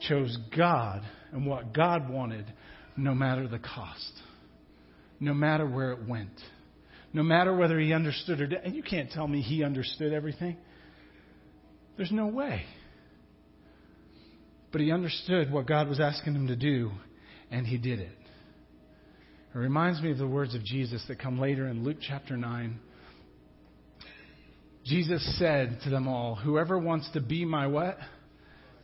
chose 0.09 0.37
God 0.57 1.03
and 1.33 1.47
what 1.47 1.73
God 1.73 2.11
wanted 2.11 2.47
no 2.97 3.15
matter 3.15 3.47
the 3.47 3.61
cost, 3.61 4.13
no 5.21 5.35
matter 5.35 5.67
where 5.67 5.93
it 5.93 6.09
went, 6.09 6.33
no 7.13 7.23
matter 7.23 7.55
whether 7.57 7.79
he 7.79 7.93
understood 7.93 8.41
or 8.41 8.47
did. 8.47 8.61
And 8.65 8.75
you 8.75 8.83
can't 8.83 9.11
tell 9.11 9.27
me 9.27 9.41
he 9.41 9.63
understood 9.63 10.13
everything. 10.13 10.57
There's 11.97 12.13
no 12.13 12.27
way. 12.27 12.65
But 14.73 14.81
he 14.81 14.93
understood 14.93 15.53
what 15.53 15.67
God 15.67 15.89
was 15.89 16.01
asking 16.01 16.35
him 16.35 16.47
to 16.49 16.57
do, 16.57 16.91
and 17.51 17.67
he 17.67 17.79
did 17.79 18.01
it. 18.01 18.20
It 19.53 19.59
reminds 19.59 20.01
me 20.01 20.13
of 20.13 20.19
the 20.19 20.29
words 20.29 20.55
of 20.55 20.65
Jesus 20.65 21.05
that 21.09 21.19
come 21.19 21.41
later 21.41 21.67
in 21.67 21.83
Luke 21.83 21.97
chapter 22.01 22.37
9. 22.37 22.79
Jesus 24.85 25.39
said 25.39 25.79
to 25.85 25.91
them 25.91 26.07
all, 26.07 26.37
Whoever 26.37 26.79
wants 26.79 27.11
to 27.15 27.21
be 27.21 27.45
my 27.45 27.67
what? 27.67 27.99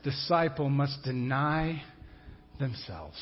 Disciple 0.02 0.68
must 0.68 1.04
deny 1.04 1.82
themselves. 2.58 3.16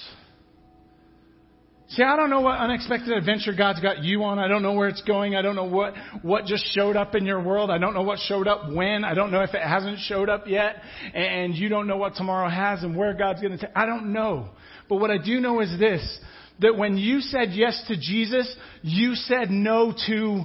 See, 1.89 2.03
I 2.03 2.17
don't 2.17 2.31
know 2.31 2.41
what 2.41 2.59
unexpected 2.59 3.13
adventure 3.13 3.53
God's 3.53 3.81
got 3.81 4.03
you 4.03 4.25
on. 4.25 4.39
I 4.39 4.49
don't 4.49 4.63
know 4.63 4.73
where 4.73 4.89
it's 4.89 5.03
going. 5.03 5.37
I 5.37 5.43
don't 5.43 5.55
know 5.55 5.65
what, 5.65 5.93
what 6.23 6.47
just 6.47 6.65
showed 6.75 6.97
up 6.97 7.15
in 7.15 7.27
your 7.27 7.43
world. 7.43 7.71
I 7.71 7.77
don't 7.77 7.93
know 7.93 8.03
what 8.03 8.19
showed 8.21 8.49
up 8.49 8.73
when. 8.73 9.05
I 9.05 9.13
don't 9.13 9.31
know 9.31 9.43
if 9.43 9.53
it 9.53 9.63
hasn't 9.63 9.99
showed 10.01 10.31
up 10.31 10.45
yet. 10.47 10.77
And 11.13 11.55
you 11.55 11.69
don't 11.69 11.87
know 11.87 11.99
what 11.99 12.15
tomorrow 12.15 12.49
has 12.49 12.83
and 12.83 12.97
where 12.97 13.13
God's 13.13 13.43
going 13.43 13.53
to 13.53 13.59
take. 13.59 13.77
I 13.77 13.85
don't 13.85 14.15
know. 14.15 14.49
But 14.89 14.97
what 14.97 15.11
I 15.11 15.19
do 15.19 15.41
know 15.41 15.61
is 15.61 15.79
this 15.79 16.19
that 16.61 16.77
when 16.77 16.97
you 16.97 17.21
said 17.21 17.51
yes 17.53 17.83
to 17.89 17.97
Jesus, 17.97 18.55
you 18.83 19.15
said 19.15 19.51
no 19.51 19.93
to 20.07 20.43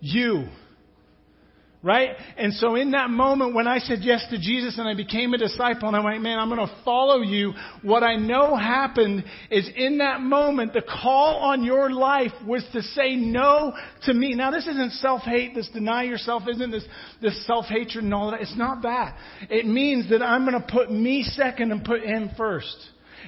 you. 0.00 0.48
Right? 1.84 2.10
And 2.36 2.54
so 2.54 2.76
in 2.76 2.92
that 2.92 3.10
moment 3.10 3.56
when 3.56 3.66
I 3.66 3.78
said 3.78 3.98
yes 4.02 4.24
to 4.30 4.38
Jesus 4.38 4.78
and 4.78 4.86
I 4.86 4.94
became 4.94 5.34
a 5.34 5.38
disciple 5.38 5.88
and 5.88 5.96
I 5.96 6.04
went, 6.04 6.22
man, 6.22 6.38
I'm 6.38 6.48
going 6.48 6.64
to 6.64 6.76
follow 6.84 7.22
you, 7.22 7.54
what 7.82 8.04
I 8.04 8.14
know 8.14 8.54
happened 8.54 9.24
is 9.50 9.68
in 9.74 9.98
that 9.98 10.20
moment, 10.20 10.74
the 10.74 10.82
call 10.82 11.38
on 11.38 11.64
your 11.64 11.90
life 11.90 12.30
was 12.46 12.64
to 12.72 12.82
say 12.82 13.16
no 13.16 13.72
to 14.04 14.14
me. 14.14 14.36
Now 14.36 14.52
this 14.52 14.68
isn't 14.68 14.92
self-hate, 14.92 15.56
this 15.56 15.68
deny 15.70 16.04
yourself 16.04 16.44
isn't 16.48 16.70
this, 16.70 16.84
this 17.20 17.44
self-hatred 17.48 18.04
and 18.04 18.14
all 18.14 18.30
that. 18.30 18.42
It's 18.42 18.56
not 18.56 18.82
that. 18.82 19.16
It 19.50 19.66
means 19.66 20.08
that 20.10 20.22
I'm 20.22 20.48
going 20.48 20.62
to 20.62 20.68
put 20.68 20.88
me 20.88 21.24
second 21.24 21.72
and 21.72 21.84
put 21.84 22.02
him 22.02 22.30
first. 22.36 22.76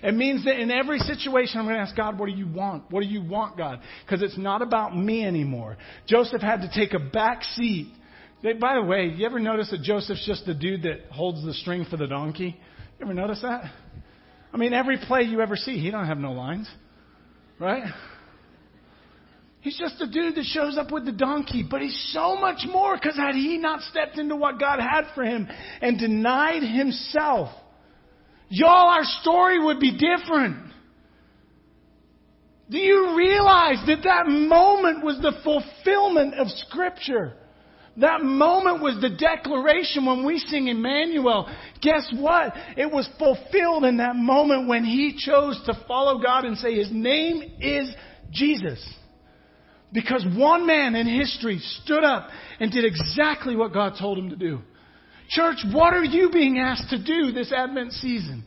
It 0.05 0.15
means 0.15 0.45
that 0.45 0.61
in 0.61 0.71
every 0.71 0.99
situation, 0.99 1.59
I'm 1.59 1.65
going 1.65 1.77
to 1.77 1.81
ask 1.81 1.97
God, 1.97 2.19
what 2.19 2.27
do 2.27 2.33
you 2.33 2.47
want? 2.47 2.91
What 2.91 3.01
do 3.01 3.07
you 3.07 3.23
want, 3.23 3.57
God? 3.57 3.81
Because 4.05 4.23
it's 4.23 4.37
not 4.37 4.61
about 4.61 4.95
me 4.95 5.25
anymore. 5.25 5.79
Joseph 6.07 6.43
had 6.43 6.61
to 6.61 6.71
take 6.75 6.93
a 6.93 6.99
back 6.99 7.43
seat. 7.43 7.91
By 8.61 8.75
the 8.75 8.83
way, 8.83 9.07
you 9.07 9.25
ever 9.25 9.41
notice 9.41 9.71
that 9.71 9.81
Joseph's 9.81 10.27
just 10.27 10.45
the 10.45 10.53
dude 10.53 10.83
that 10.83 11.07
holds 11.11 11.43
the 11.43 11.55
string 11.55 11.87
for 11.91 11.97
the 11.97 12.07
donkey? 12.07 12.61
You 12.99 13.07
ever 13.07 13.15
notice 13.15 13.41
that? 13.41 13.73
I 14.53 14.59
mean, 14.59 14.75
every 14.75 14.99
play 14.99 15.23
you 15.23 15.41
ever 15.41 15.57
see, 15.57 15.79
he 15.79 15.91
don't 15.91 16.05
have 16.05 16.19
no 16.19 16.33
lines, 16.33 16.69
right? 17.59 17.85
He's 19.63 19.79
just 19.79 19.99
a 20.03 20.07
dude 20.07 20.35
that 20.35 20.45
shows 20.45 20.77
up 20.77 20.93
with 20.93 21.07
the 21.07 21.13
donkey, 21.13 21.67
but 21.69 21.81
he's 21.81 22.11
so 22.13 22.37
much 22.37 22.67
more 22.71 22.95
because 22.95 23.17
had 23.17 23.37
he 23.37 23.57
not 23.57 23.81
stepped 23.81 24.19
into 24.19 24.37
what 24.37 24.61
God 24.61 24.81
had 24.81 25.05
for 25.15 25.25
him 25.25 25.49
and 25.81 25.99
denied 25.99 26.63
himself, 26.63 27.49
Y'all, 28.49 28.89
our 28.89 29.05
story 29.23 29.63
would 29.63 29.81
be 29.81 29.97
different. 29.97 30.73
Do 32.71 32.79
you 32.79 33.17
realize 33.17 33.85
that 33.87 34.03
that 34.05 34.27
moment 34.27 35.05
was 35.05 35.19
the 35.21 35.33
fulfillment 35.43 36.35
of 36.35 36.49
Scripture? 36.49 37.35
That 37.99 38.23
moment 38.23 38.83
was 38.83 38.99
the 39.01 39.11
declaration 39.11 40.05
when 40.07 40.25
we 40.25 40.39
sing 40.39 40.69
Emmanuel. 40.69 41.49
Guess 41.81 42.13
what? 42.17 42.53
It 42.77 42.91
was 42.91 43.09
fulfilled 43.19 43.85
in 43.85 43.99
that 43.99 44.17
moment 44.17 44.67
when 44.67 44.85
he 44.85 45.15
chose 45.17 45.61
to 45.67 45.85
follow 45.87 46.21
God 46.21 46.45
and 46.45 46.57
say 46.59 46.75
his 46.75 46.91
name 46.91 47.43
is 47.61 47.95
Jesus. 48.33 48.85
Because 49.93 50.27
one 50.37 50.67
man 50.67 50.97
in 50.97 51.07
history 51.07 51.61
stood 51.83 52.03
up 52.03 52.29
and 52.59 52.73
did 52.73 52.85
exactly 52.85 53.55
what 53.55 53.73
God 53.73 53.93
told 53.99 54.19
him 54.19 54.31
to 54.31 54.37
do. 54.37 54.61
Church, 55.29 55.59
what 55.73 55.95
are 55.95 56.05
you 56.05 56.31
being 56.31 56.59
asked 56.59 56.91
to 56.91 57.03
do 57.03 57.33
this 57.33 57.53
Advent 57.53 57.93
season? 57.93 58.45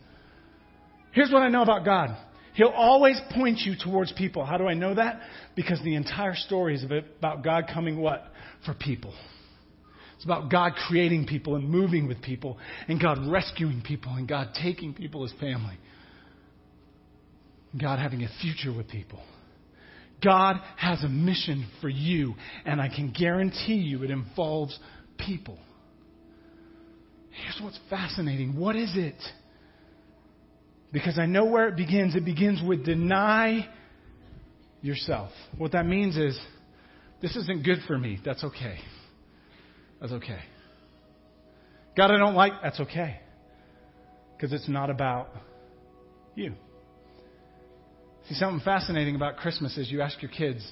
Here's 1.12 1.30
what 1.30 1.42
I 1.42 1.48
know 1.48 1.62
about 1.62 1.84
God. 1.84 2.16
He'll 2.54 2.68
always 2.68 3.20
point 3.34 3.60
you 3.60 3.74
towards 3.82 4.12
people. 4.12 4.44
How 4.44 4.56
do 4.56 4.66
I 4.66 4.74
know 4.74 4.94
that? 4.94 5.20
Because 5.54 5.80
the 5.84 5.94
entire 5.94 6.34
story 6.34 6.74
is 6.74 6.84
about 6.84 7.44
God 7.44 7.64
coming 7.72 8.00
what? 8.00 8.24
For 8.64 8.74
people. 8.74 9.14
It's 10.16 10.24
about 10.24 10.50
God 10.50 10.72
creating 10.88 11.26
people 11.26 11.54
and 11.54 11.68
moving 11.68 12.08
with 12.08 12.20
people 12.20 12.58
and 12.88 13.00
God 13.00 13.18
rescuing 13.28 13.82
people 13.82 14.12
and 14.14 14.26
God 14.26 14.48
taking 14.60 14.92
people 14.92 15.24
as 15.24 15.32
family. 15.40 15.78
God 17.80 18.00
having 18.00 18.24
a 18.24 18.28
future 18.40 18.76
with 18.76 18.88
people. 18.88 19.20
God 20.22 20.56
has 20.76 21.04
a 21.04 21.08
mission 21.08 21.68
for 21.80 21.88
you, 21.88 22.34
and 22.64 22.80
I 22.80 22.88
can 22.88 23.12
guarantee 23.16 23.74
you 23.74 24.02
it 24.02 24.10
involves 24.10 24.76
people. 25.16 25.58
Here's 27.42 27.60
what's 27.62 27.78
fascinating. 27.90 28.56
What 28.56 28.76
is 28.76 28.92
it? 28.94 29.22
Because 30.92 31.18
I 31.18 31.26
know 31.26 31.44
where 31.44 31.68
it 31.68 31.76
begins. 31.76 32.16
It 32.16 32.24
begins 32.24 32.62
with 32.66 32.84
deny 32.84 33.68
yourself. 34.80 35.30
What 35.56 35.72
that 35.72 35.86
means 35.86 36.16
is, 36.16 36.38
this 37.20 37.36
isn't 37.36 37.64
good 37.64 37.78
for 37.86 37.98
me. 37.98 38.20
That's 38.24 38.44
okay. 38.44 38.78
That's 40.00 40.12
okay. 40.12 40.38
God, 41.96 42.10
I 42.10 42.18
don't 42.18 42.34
like, 42.34 42.52
that's 42.62 42.80
okay. 42.80 43.20
Because 44.36 44.52
it's 44.52 44.68
not 44.68 44.88
about 44.88 45.28
you. 46.36 46.54
See, 48.28 48.34
something 48.34 48.64
fascinating 48.64 49.16
about 49.16 49.38
Christmas 49.38 49.76
is 49.76 49.90
you 49.90 50.00
ask 50.00 50.22
your 50.22 50.30
kids, 50.30 50.70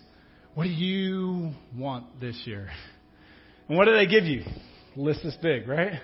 what 0.54 0.64
do 0.64 0.70
you 0.70 1.50
want 1.76 2.20
this 2.20 2.40
year? 2.44 2.68
And 3.68 3.76
what 3.76 3.86
do 3.86 3.92
they 3.92 4.06
give 4.06 4.24
you? 4.24 4.44
list 4.96 5.20
this 5.22 5.36
big, 5.42 5.68
right? 5.68 6.00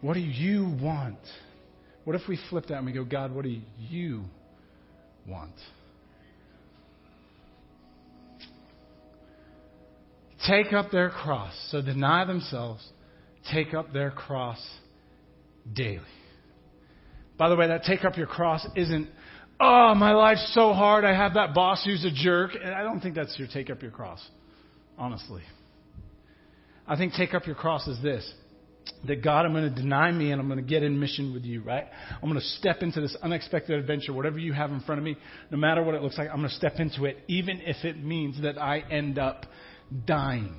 What 0.00 0.14
do 0.14 0.20
you 0.20 0.76
want? 0.80 1.18
What 2.04 2.14
if 2.14 2.22
we 2.28 2.38
flip 2.48 2.66
that 2.68 2.76
and 2.76 2.86
we 2.86 2.92
go, 2.92 3.04
God, 3.04 3.34
what 3.34 3.44
do 3.44 3.56
you 3.90 4.22
want? 5.26 5.52
Take 10.46 10.72
up 10.72 10.90
their 10.90 11.10
cross. 11.10 11.52
So 11.70 11.82
deny 11.82 12.24
themselves, 12.24 12.86
take 13.52 13.74
up 13.74 13.92
their 13.92 14.10
cross 14.10 14.64
daily. 15.72 16.00
By 17.36 17.48
the 17.48 17.56
way, 17.56 17.68
that 17.68 17.84
take 17.84 18.04
up 18.04 18.16
your 18.16 18.26
cross 18.26 18.66
isn't, 18.76 19.08
oh, 19.60 19.94
my 19.94 20.12
life's 20.12 20.52
so 20.54 20.72
hard, 20.72 21.04
I 21.04 21.14
have 21.14 21.34
that 21.34 21.54
boss 21.54 21.84
who's 21.84 22.04
a 22.04 22.10
jerk. 22.10 22.52
And 22.54 22.72
I 22.72 22.82
don't 22.82 23.00
think 23.00 23.16
that's 23.16 23.36
your 23.38 23.48
take 23.48 23.68
up 23.68 23.82
your 23.82 23.90
cross, 23.90 24.24
honestly. 24.96 25.42
I 26.86 26.96
think 26.96 27.12
take 27.14 27.34
up 27.34 27.46
your 27.46 27.56
cross 27.56 27.86
is 27.86 28.00
this 28.02 28.32
that 29.06 29.22
God, 29.22 29.46
I'm 29.46 29.52
going 29.52 29.72
to 29.72 29.82
deny 29.82 30.10
me 30.10 30.32
and 30.32 30.40
I'm 30.40 30.48
going 30.48 30.62
to 30.62 30.68
get 30.68 30.82
in 30.82 30.98
mission 30.98 31.32
with 31.32 31.44
you, 31.44 31.62
right? 31.62 31.84
I'm 32.14 32.28
going 32.28 32.40
to 32.40 32.46
step 32.46 32.82
into 32.82 33.00
this 33.00 33.16
unexpected 33.22 33.78
adventure, 33.78 34.12
whatever 34.12 34.38
you 34.38 34.52
have 34.52 34.70
in 34.70 34.80
front 34.80 34.98
of 34.98 35.04
me, 35.04 35.16
no 35.50 35.58
matter 35.58 35.82
what 35.82 35.94
it 35.94 36.02
looks 36.02 36.18
like, 36.18 36.28
I'm 36.30 36.38
going 36.38 36.48
to 36.48 36.54
step 36.54 36.74
into 36.78 37.04
it, 37.04 37.18
even 37.28 37.60
if 37.60 37.84
it 37.84 38.02
means 38.02 38.42
that 38.42 38.60
I 38.60 38.80
end 38.90 39.18
up 39.18 39.46
dying. 40.06 40.56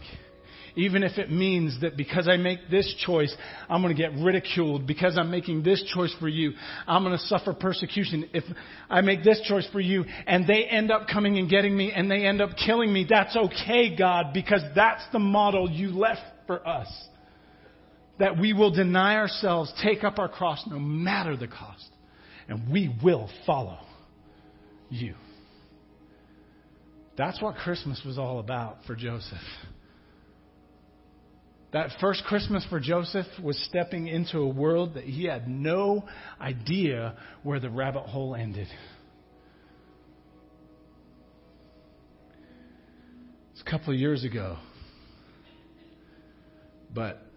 even 0.76 1.04
if 1.04 1.18
it 1.18 1.32
means 1.32 1.80
that 1.82 1.98
because 1.98 2.28
I 2.28 2.38
make 2.38 2.70
this 2.70 2.94
choice, 3.06 3.36
I'm 3.70 3.82
going 3.82 3.96
to 3.96 4.02
get 4.02 4.14
ridiculed. 4.20 4.88
Because 4.88 5.18
I'm 5.18 5.32
making 5.32 5.64
this 5.64 5.84
choice 5.94 6.16
for 6.20 6.28
you, 6.28 6.54
I'm 6.88 7.04
going 7.04 7.18
to 7.18 7.26
suffer 7.26 7.54
persecution. 7.54 8.30
If 8.34 8.44
I 8.90 9.02
make 9.02 9.24
this 9.24 9.42
choice 9.48 9.68
for 9.72 9.80
you 9.80 10.06
and 10.28 10.48
they 10.48 10.64
end 10.64 10.92
up 10.92 11.08
coming 11.08 11.38
and 11.38 11.50
getting 11.50 11.76
me 11.76 11.92
and 11.92 12.10
they 12.10 12.26
end 12.26 12.42
up 12.42 12.52
killing 12.66 12.92
me, 12.92 13.06
that's 13.10 13.36
okay, 13.36 13.96
God, 13.96 14.28
because 14.34 14.62
that's 14.76 15.04
the 15.12 15.20
model 15.20 15.70
you 15.70 15.90
left 15.90 16.22
for 16.48 16.66
us. 16.68 16.88
That 18.20 18.38
we 18.38 18.54
will 18.54 18.72
deny 18.72 19.16
ourselves, 19.16 19.74
take 19.82 20.04
up 20.04 20.20
our 20.20 20.30
cross 20.30 20.64
no 20.68 20.78
matter 20.78 21.36
the 21.38 21.48
cost, 21.48 21.88
and 22.48 22.70
we 22.72 22.94
will 23.02 23.30
follow 23.46 23.80
you. 24.90 25.16
That's 27.18 27.42
what 27.42 27.56
Christmas 27.56 28.02
was 28.06 28.18
all 28.18 28.40
about 28.40 28.78
for 28.86 28.96
Joseph. 28.96 29.38
That 31.72 31.92
first 32.02 32.24
Christmas 32.26 32.66
for 32.70 32.80
Joseph 32.80 33.28
was 33.44 33.58
stepping 33.66 34.08
into 34.08 34.40
a 34.40 34.48
world 34.48 34.96
that 34.96 35.04
he 35.04 35.26
had 35.26 35.48
no 35.48 36.04
idea 36.42 37.16
where 37.44 37.60
the 37.60 37.70
rabbit 37.70 38.04
hole 38.04 38.36
ended. 38.36 38.68
It's 43.52 43.62
a 43.62 43.70
couple 43.70 43.94
of 43.94 44.00
years 44.00 44.24
ago. 44.24 44.58
But 46.92 47.29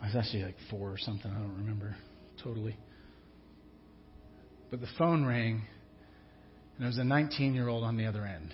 I 0.00 0.06
was 0.06 0.16
actually 0.16 0.44
like 0.44 0.56
four 0.70 0.90
or 0.90 0.98
something. 0.98 1.30
I 1.30 1.38
don't 1.38 1.56
remember 1.56 1.96
totally. 2.42 2.76
But 4.70 4.80
the 4.80 4.88
phone 4.98 5.24
rang, 5.24 5.54
and 5.54 6.80
there 6.80 6.88
was 6.88 6.98
a 6.98 7.04
19 7.04 7.54
year 7.54 7.68
old 7.68 7.84
on 7.84 7.96
the 7.96 8.06
other 8.06 8.24
end. 8.24 8.52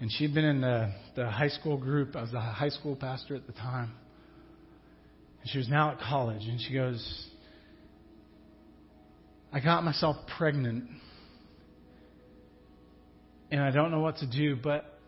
And 0.00 0.12
she'd 0.12 0.32
been 0.32 0.44
in 0.44 0.60
the, 0.60 0.92
the 1.16 1.28
high 1.28 1.48
school 1.48 1.76
group. 1.76 2.14
I 2.14 2.22
was 2.22 2.32
a 2.32 2.40
high 2.40 2.68
school 2.68 2.94
pastor 2.94 3.34
at 3.34 3.46
the 3.46 3.52
time. 3.52 3.92
And 5.40 5.50
she 5.50 5.58
was 5.58 5.68
now 5.68 5.90
at 5.90 5.98
college. 5.98 6.42
And 6.42 6.60
she 6.60 6.72
goes, 6.72 7.26
I 9.52 9.58
got 9.58 9.82
myself 9.82 10.16
pregnant. 10.36 10.84
And 13.50 13.60
I 13.60 13.72
don't 13.72 13.90
know 13.90 14.00
what 14.00 14.18
to 14.18 14.26
do, 14.26 14.54
but 14.54 15.00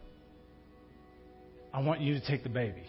I 1.72 1.80
want 1.82 2.00
you 2.00 2.14
to 2.14 2.26
take 2.26 2.42
the 2.42 2.48
baby. 2.48 2.82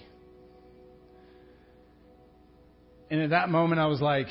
And 3.12 3.22
at 3.22 3.32
that 3.32 3.50
moment, 3.50 3.82
I 3.82 3.88
was 3.88 4.00
like, 4.00 4.28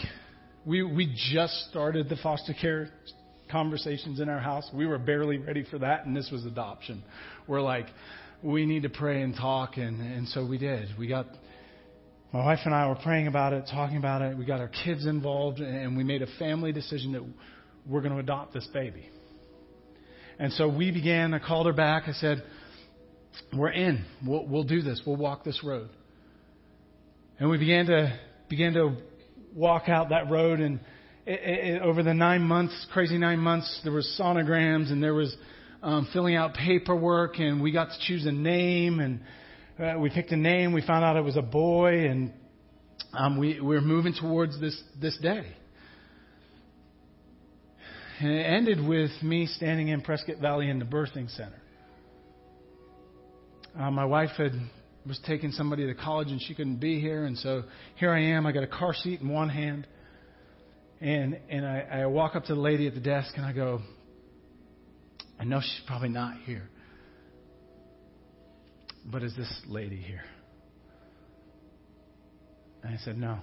we, 0.64 0.82
we 0.82 1.14
just 1.32 1.68
started 1.68 2.08
the 2.08 2.16
foster 2.16 2.54
care 2.58 2.88
conversations 3.52 4.20
in 4.20 4.30
our 4.30 4.38
house. 4.38 4.66
We 4.72 4.86
were 4.86 4.96
barely 4.96 5.36
ready 5.36 5.66
for 5.70 5.78
that, 5.80 6.06
and 6.06 6.16
this 6.16 6.30
was 6.32 6.46
adoption. 6.46 7.04
We're 7.46 7.60
like, 7.60 7.84
we 8.42 8.64
need 8.64 8.84
to 8.84 8.88
pray 8.88 9.20
and 9.20 9.36
talk, 9.36 9.76
and, 9.76 10.00
and 10.00 10.26
so 10.28 10.46
we 10.46 10.56
did. 10.56 10.88
We 10.98 11.08
got, 11.08 11.26
my 12.32 12.42
wife 12.42 12.60
and 12.64 12.74
I 12.74 12.88
were 12.88 12.94
praying 12.94 13.26
about 13.26 13.52
it, 13.52 13.68
talking 13.70 13.98
about 13.98 14.22
it. 14.22 14.38
We 14.38 14.46
got 14.46 14.60
our 14.60 14.70
kids 14.82 15.04
involved, 15.04 15.58
and 15.58 15.94
we 15.94 16.02
made 16.02 16.22
a 16.22 16.38
family 16.38 16.72
decision 16.72 17.12
that 17.12 17.24
we're 17.86 18.00
going 18.00 18.14
to 18.14 18.18
adopt 18.20 18.54
this 18.54 18.66
baby. 18.72 19.10
And 20.38 20.54
so 20.54 20.68
we 20.68 20.90
began, 20.90 21.34
I 21.34 21.38
called 21.38 21.66
her 21.66 21.74
back. 21.74 22.04
I 22.06 22.12
said, 22.12 22.42
We're 23.54 23.72
in. 23.72 24.06
We'll, 24.26 24.46
we'll 24.46 24.64
do 24.64 24.80
this. 24.80 25.02
We'll 25.06 25.16
walk 25.16 25.44
this 25.44 25.60
road. 25.62 25.90
And 27.38 27.50
we 27.50 27.58
began 27.58 27.84
to, 27.86 28.18
began 28.50 28.74
to 28.74 28.96
walk 29.54 29.88
out 29.88 30.08
that 30.08 30.28
road, 30.28 30.58
and 30.58 30.80
it, 31.24 31.40
it, 31.76 31.82
over 31.82 32.02
the 32.02 32.12
nine 32.12 32.42
months, 32.42 32.86
crazy 32.92 33.16
nine 33.16 33.38
months, 33.38 33.80
there 33.84 33.92
was 33.92 34.06
sonograms 34.20 34.90
and 34.90 35.00
there 35.02 35.14
was 35.14 35.34
um, 35.82 36.08
filling 36.12 36.34
out 36.34 36.54
paperwork, 36.54 37.38
and 37.38 37.62
we 37.62 37.70
got 37.70 37.90
to 37.90 37.96
choose 38.00 38.26
a 38.26 38.32
name, 38.32 38.98
and 38.98 39.20
uh, 39.78 39.98
we 39.98 40.10
picked 40.10 40.32
a 40.32 40.36
name. 40.36 40.72
We 40.72 40.82
found 40.84 41.04
out 41.04 41.16
it 41.16 41.22
was 41.22 41.36
a 41.36 41.42
boy, 41.42 42.08
and 42.08 42.32
um, 43.12 43.38
we, 43.38 43.60
we 43.60 43.76
were 43.76 43.80
moving 43.80 44.14
towards 44.20 44.60
this 44.60 44.78
this 45.00 45.16
day. 45.18 45.46
And 48.18 48.32
it 48.32 48.42
ended 48.42 48.86
with 48.86 49.12
me 49.22 49.46
standing 49.46 49.88
in 49.88 50.02
Prescott 50.02 50.38
Valley 50.38 50.68
in 50.68 50.78
the 50.78 50.84
birthing 50.84 51.34
center. 51.34 51.62
Uh, 53.78 53.90
my 53.90 54.04
wife 54.04 54.30
had 54.36 54.52
was 55.06 55.18
taking 55.26 55.52
somebody 55.52 55.86
to 55.86 55.94
college 55.94 56.28
and 56.28 56.40
she 56.42 56.54
couldn't 56.54 56.76
be 56.76 57.00
here, 57.00 57.24
and 57.24 57.36
so 57.38 57.64
here 57.96 58.10
I 58.12 58.20
am. 58.20 58.46
I 58.46 58.52
got 58.52 58.62
a 58.62 58.68
car 58.68 58.94
seat 58.94 59.20
in 59.20 59.28
one 59.28 59.48
hand, 59.48 59.86
and, 61.00 61.38
and 61.48 61.66
I, 61.66 62.02
I 62.02 62.06
walk 62.06 62.36
up 62.36 62.44
to 62.44 62.54
the 62.54 62.60
lady 62.60 62.86
at 62.86 62.94
the 62.94 63.00
desk 63.00 63.32
and 63.36 63.44
I 63.44 63.52
go, 63.52 63.80
I 65.38 65.44
know 65.44 65.60
she's 65.60 65.82
probably 65.86 66.10
not 66.10 66.36
here. 66.44 66.68
But 69.06 69.22
is 69.22 69.34
this 69.34 69.50
lady 69.66 69.96
here? 69.96 70.22
And 72.82 72.94
I 72.94 72.98
said, 72.98 73.16
No. 73.16 73.38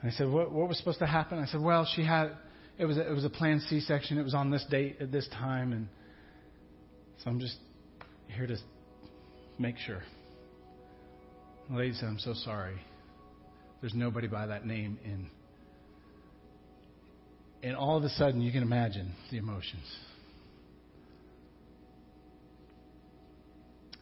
And 0.00 0.10
I 0.10 0.14
said, 0.14 0.28
what, 0.28 0.50
what 0.50 0.68
was 0.68 0.78
supposed 0.78 0.98
to 0.98 1.06
happen? 1.06 1.38
I 1.38 1.46
said, 1.46 1.60
Well, 1.60 1.86
she 1.94 2.02
had, 2.02 2.32
it 2.78 2.86
was 2.86 2.96
a, 2.96 3.08
it 3.08 3.12
was 3.12 3.24
a 3.24 3.30
planned 3.30 3.62
C 3.62 3.80
section. 3.80 4.16
It 4.16 4.22
was 4.22 4.34
on 4.34 4.50
this 4.50 4.64
date 4.70 4.96
at 5.00 5.12
this 5.12 5.28
time. 5.28 5.72
And 5.72 5.88
so 7.18 7.30
I'm 7.30 7.38
just 7.38 7.56
here 8.28 8.46
to 8.46 8.56
make 9.62 9.78
sure. 9.78 10.02
Said, 11.68 12.08
I'm 12.08 12.18
so 12.18 12.34
sorry. 12.34 12.76
There's 13.80 13.94
nobody 13.94 14.28
by 14.28 14.46
that 14.46 14.66
name 14.66 14.98
in 15.04 15.30
and 17.62 17.76
all 17.76 17.96
of 17.96 18.02
a 18.02 18.08
sudden, 18.08 18.40
you 18.40 18.50
can 18.50 18.62
imagine 18.62 19.12
the 19.30 19.38
emotions. 19.38 19.84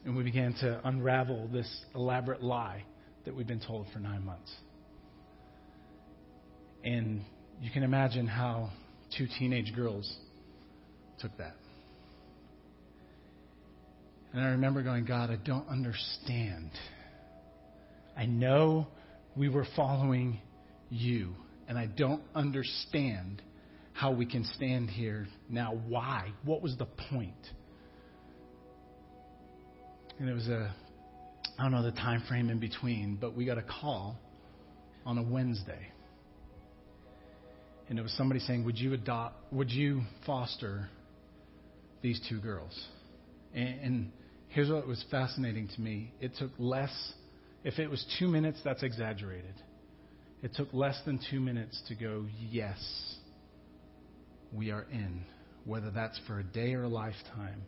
And 0.04 0.16
we 0.16 0.24
began 0.24 0.54
to 0.60 0.80
unravel 0.82 1.48
this 1.52 1.68
elaborate 1.94 2.42
lie 2.42 2.84
that 3.26 3.36
we've 3.36 3.46
been 3.46 3.60
told 3.60 3.86
for 3.92 3.98
nine 3.98 4.24
months. 4.24 4.50
And 6.82 7.22
you 7.60 7.70
can 7.70 7.82
imagine 7.82 8.26
how 8.26 8.70
two 9.18 9.26
teenage 9.38 9.74
girls 9.76 10.10
took 11.18 11.36
that. 11.36 11.54
And 14.32 14.42
I 14.42 14.50
remember 14.50 14.82
going, 14.82 15.04
God, 15.04 15.30
I 15.30 15.36
don't 15.36 15.68
understand. 15.68 16.70
I 18.16 18.26
know 18.26 18.86
we 19.36 19.48
were 19.48 19.66
following 19.74 20.40
you, 20.88 21.34
and 21.68 21.76
I 21.76 21.86
don't 21.86 22.22
understand 22.34 23.42
how 23.92 24.12
we 24.12 24.26
can 24.26 24.44
stand 24.56 24.88
here 24.88 25.26
now. 25.48 25.80
Why? 25.88 26.32
What 26.44 26.62
was 26.62 26.76
the 26.76 26.86
point? 27.10 27.34
And 30.18 30.28
it 30.28 30.32
was 30.32 30.48
a, 30.48 30.72
I 31.58 31.62
don't 31.62 31.72
know 31.72 31.82
the 31.82 31.92
time 31.92 32.22
frame 32.28 32.50
in 32.50 32.60
between, 32.60 33.16
but 33.20 33.34
we 33.34 33.46
got 33.46 33.58
a 33.58 33.64
call 33.64 34.16
on 35.04 35.18
a 35.18 35.22
Wednesday. 35.22 35.88
And 37.88 37.98
it 37.98 38.02
was 38.02 38.12
somebody 38.12 38.38
saying, 38.40 38.64
Would 38.64 38.78
you 38.78 38.92
adopt, 38.94 39.52
would 39.52 39.70
you 39.70 40.02
foster 40.24 40.88
these 42.02 42.20
two 42.28 42.38
girls? 42.40 42.78
And, 43.52 43.80
and 43.80 44.12
here's 44.50 44.70
what 44.70 44.86
was 44.86 45.04
fascinating 45.10 45.68
to 45.74 45.80
me 45.80 46.12
it 46.20 46.32
took 46.38 46.50
less, 46.58 46.92
if 47.64 47.78
it 47.78 47.88
was 47.88 48.04
two 48.18 48.28
minutes, 48.28 48.60
that's 48.64 48.82
exaggerated. 48.82 49.54
It 50.42 50.54
took 50.54 50.72
less 50.72 50.98
than 51.04 51.18
two 51.30 51.40
minutes 51.40 51.82
to 51.88 51.94
go, 51.94 52.26
Yes 52.38 52.78
we 54.52 54.70
are 54.70 54.86
in, 54.90 55.22
whether 55.64 55.90
that's 55.90 56.18
for 56.26 56.40
a 56.40 56.44
day 56.44 56.74
or 56.74 56.84
a 56.84 56.88
lifetime, 56.88 57.62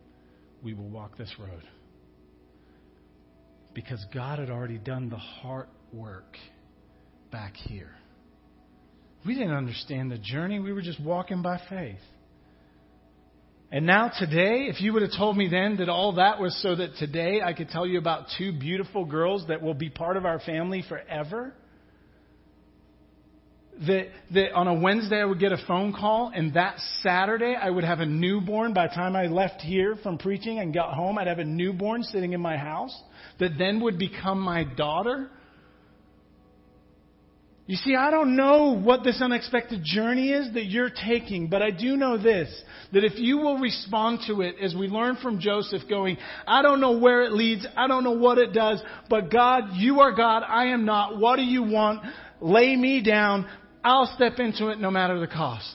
we 0.62 0.74
will 0.74 0.88
walk 0.88 1.16
this 1.16 1.32
road. 1.38 1.62
Because 3.74 4.04
God 4.12 4.38
had 4.38 4.50
already 4.50 4.78
done 4.78 5.08
the 5.08 5.16
heart 5.16 5.68
work 5.92 6.36
back 7.30 7.56
here. 7.56 7.94
We 9.24 9.34
didn't 9.34 9.54
understand 9.54 10.10
the 10.10 10.18
journey, 10.18 10.58
we 10.58 10.72
were 10.72 10.82
just 10.82 11.00
walking 11.00 11.42
by 11.42 11.60
faith. 11.68 12.00
And 13.72 13.86
now, 13.86 14.10
today, 14.18 14.66
if 14.68 14.82
you 14.82 14.92
would 14.92 15.00
have 15.00 15.12
told 15.16 15.34
me 15.34 15.48
then 15.48 15.78
that 15.78 15.88
all 15.88 16.16
that 16.16 16.38
was 16.38 16.54
so 16.60 16.76
that 16.76 16.96
today 16.96 17.40
I 17.42 17.54
could 17.54 17.70
tell 17.70 17.86
you 17.86 17.98
about 17.98 18.26
two 18.36 18.52
beautiful 18.52 19.06
girls 19.06 19.46
that 19.48 19.62
will 19.62 19.72
be 19.72 19.88
part 19.88 20.18
of 20.18 20.26
our 20.26 20.38
family 20.40 20.84
forever, 20.86 21.54
that, 23.86 24.08
that 24.34 24.52
on 24.52 24.68
a 24.68 24.74
Wednesday 24.74 25.22
I 25.22 25.24
would 25.24 25.40
get 25.40 25.52
a 25.52 25.66
phone 25.66 25.94
call, 25.94 26.30
and 26.34 26.52
that 26.52 26.78
Saturday 27.00 27.56
I 27.58 27.70
would 27.70 27.84
have 27.84 28.00
a 28.00 28.06
newborn. 28.06 28.74
By 28.74 28.88
the 28.88 28.94
time 28.94 29.16
I 29.16 29.28
left 29.28 29.62
here 29.62 29.96
from 30.02 30.18
preaching 30.18 30.58
and 30.58 30.74
got 30.74 30.92
home, 30.92 31.16
I'd 31.16 31.26
have 31.26 31.38
a 31.38 31.44
newborn 31.44 32.02
sitting 32.02 32.34
in 32.34 32.42
my 32.42 32.58
house 32.58 32.94
that 33.40 33.52
then 33.56 33.80
would 33.80 33.98
become 33.98 34.38
my 34.38 34.64
daughter. 34.64 35.30
You 37.66 37.76
see, 37.76 37.94
I 37.94 38.10
don't 38.10 38.34
know 38.34 38.76
what 38.76 39.04
this 39.04 39.20
unexpected 39.22 39.84
journey 39.84 40.30
is 40.30 40.52
that 40.54 40.66
you're 40.66 40.90
taking, 40.90 41.48
but 41.48 41.62
I 41.62 41.70
do 41.70 41.96
know 41.96 42.18
this 42.18 42.50
that 42.92 43.04
if 43.04 43.12
you 43.16 43.38
will 43.38 43.58
respond 43.58 44.20
to 44.26 44.42
it, 44.42 44.56
as 44.60 44.74
we 44.74 44.88
learn 44.88 45.16
from 45.22 45.40
Joseph, 45.40 45.82
going, 45.88 46.18
I 46.46 46.60
don't 46.60 46.80
know 46.80 46.98
where 46.98 47.22
it 47.22 47.32
leads, 47.32 47.66
I 47.74 47.86
don't 47.86 48.04
know 48.04 48.10
what 48.10 48.36
it 48.36 48.52
does, 48.52 48.82
but 49.08 49.30
God, 49.30 49.76
you 49.76 50.00
are 50.00 50.12
God, 50.12 50.42
I 50.46 50.66
am 50.66 50.84
not. 50.84 51.18
What 51.18 51.36
do 51.36 51.42
you 51.42 51.62
want? 51.62 52.04
Lay 52.40 52.76
me 52.76 53.00
down. 53.02 53.48
I'll 53.82 54.12
step 54.14 54.38
into 54.38 54.68
it 54.68 54.78
no 54.78 54.90
matter 54.90 55.18
the 55.18 55.26
cost. 55.26 55.74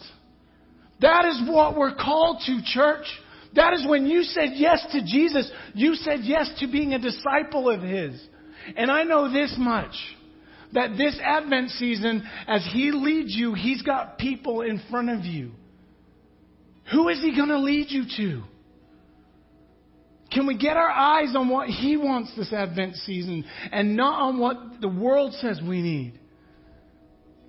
That 1.02 1.26
is 1.26 1.42
what 1.50 1.76
we're 1.76 1.96
called 1.96 2.44
to, 2.46 2.60
church. 2.64 3.06
That 3.56 3.74
is 3.74 3.88
when 3.88 4.06
you 4.06 4.24
said 4.24 4.50
yes 4.54 4.86
to 4.92 5.02
Jesus. 5.04 5.50
You 5.74 5.96
said 5.96 6.20
yes 6.22 6.52
to 6.60 6.68
being 6.68 6.94
a 6.94 7.00
disciple 7.00 7.70
of 7.70 7.82
His. 7.82 8.22
And 8.76 8.92
I 8.92 9.04
know 9.04 9.32
this 9.32 9.56
much 9.58 9.96
that 10.74 10.98
this 10.98 11.20
Advent 11.24 11.70
season, 11.72 12.28
as 12.48 12.68
He 12.72 12.92
leads 12.92 13.36
you, 13.36 13.54
He's 13.54 13.82
got 13.82 14.18
people 14.18 14.62
in 14.62 14.82
front 14.90 15.10
of 15.10 15.26
you. 15.26 15.52
Who 16.92 17.10
is 17.10 17.20
He 17.22 17.36
going 17.36 17.50
to 17.50 17.60
lead 17.60 17.88
you 17.90 18.04
to? 18.18 18.44
Can 20.32 20.46
we 20.46 20.58
get 20.58 20.76
our 20.76 20.90
eyes 20.90 21.34
on 21.36 21.50
what 21.50 21.70
He 21.70 21.96
wants 21.96 22.34
this 22.36 22.52
Advent 22.52 22.96
season 22.98 23.46
and 23.72 23.96
not 23.96 24.22
on 24.22 24.40
what 24.40 24.82
the 24.82 24.90
world 24.90 25.34
says 25.34 25.60
we 25.62 25.82
need? 25.82 26.20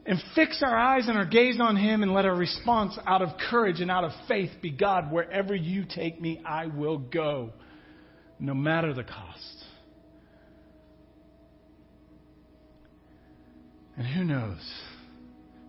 And 0.06 0.18
fix 0.34 0.62
our 0.62 0.76
eyes 0.76 1.06
and 1.06 1.18
our 1.18 1.26
gaze 1.26 1.58
on 1.60 1.76
Him 1.76 2.02
and 2.02 2.14
let 2.14 2.24
our 2.24 2.34
response 2.34 2.98
out 3.06 3.20
of 3.20 3.30
courage 3.50 3.80
and 3.80 3.90
out 3.90 4.04
of 4.04 4.12
faith 4.26 4.50
be 4.62 4.70
God, 4.70 5.12
wherever 5.12 5.54
you 5.54 5.84
take 5.84 6.20
me, 6.20 6.40
I 6.46 6.66
will 6.66 6.98
go, 6.98 7.52
no 8.38 8.54
matter 8.54 8.94
the 8.94 9.04
cost. 9.04 9.57
And 13.98 14.06
who 14.06 14.22
knows? 14.22 14.60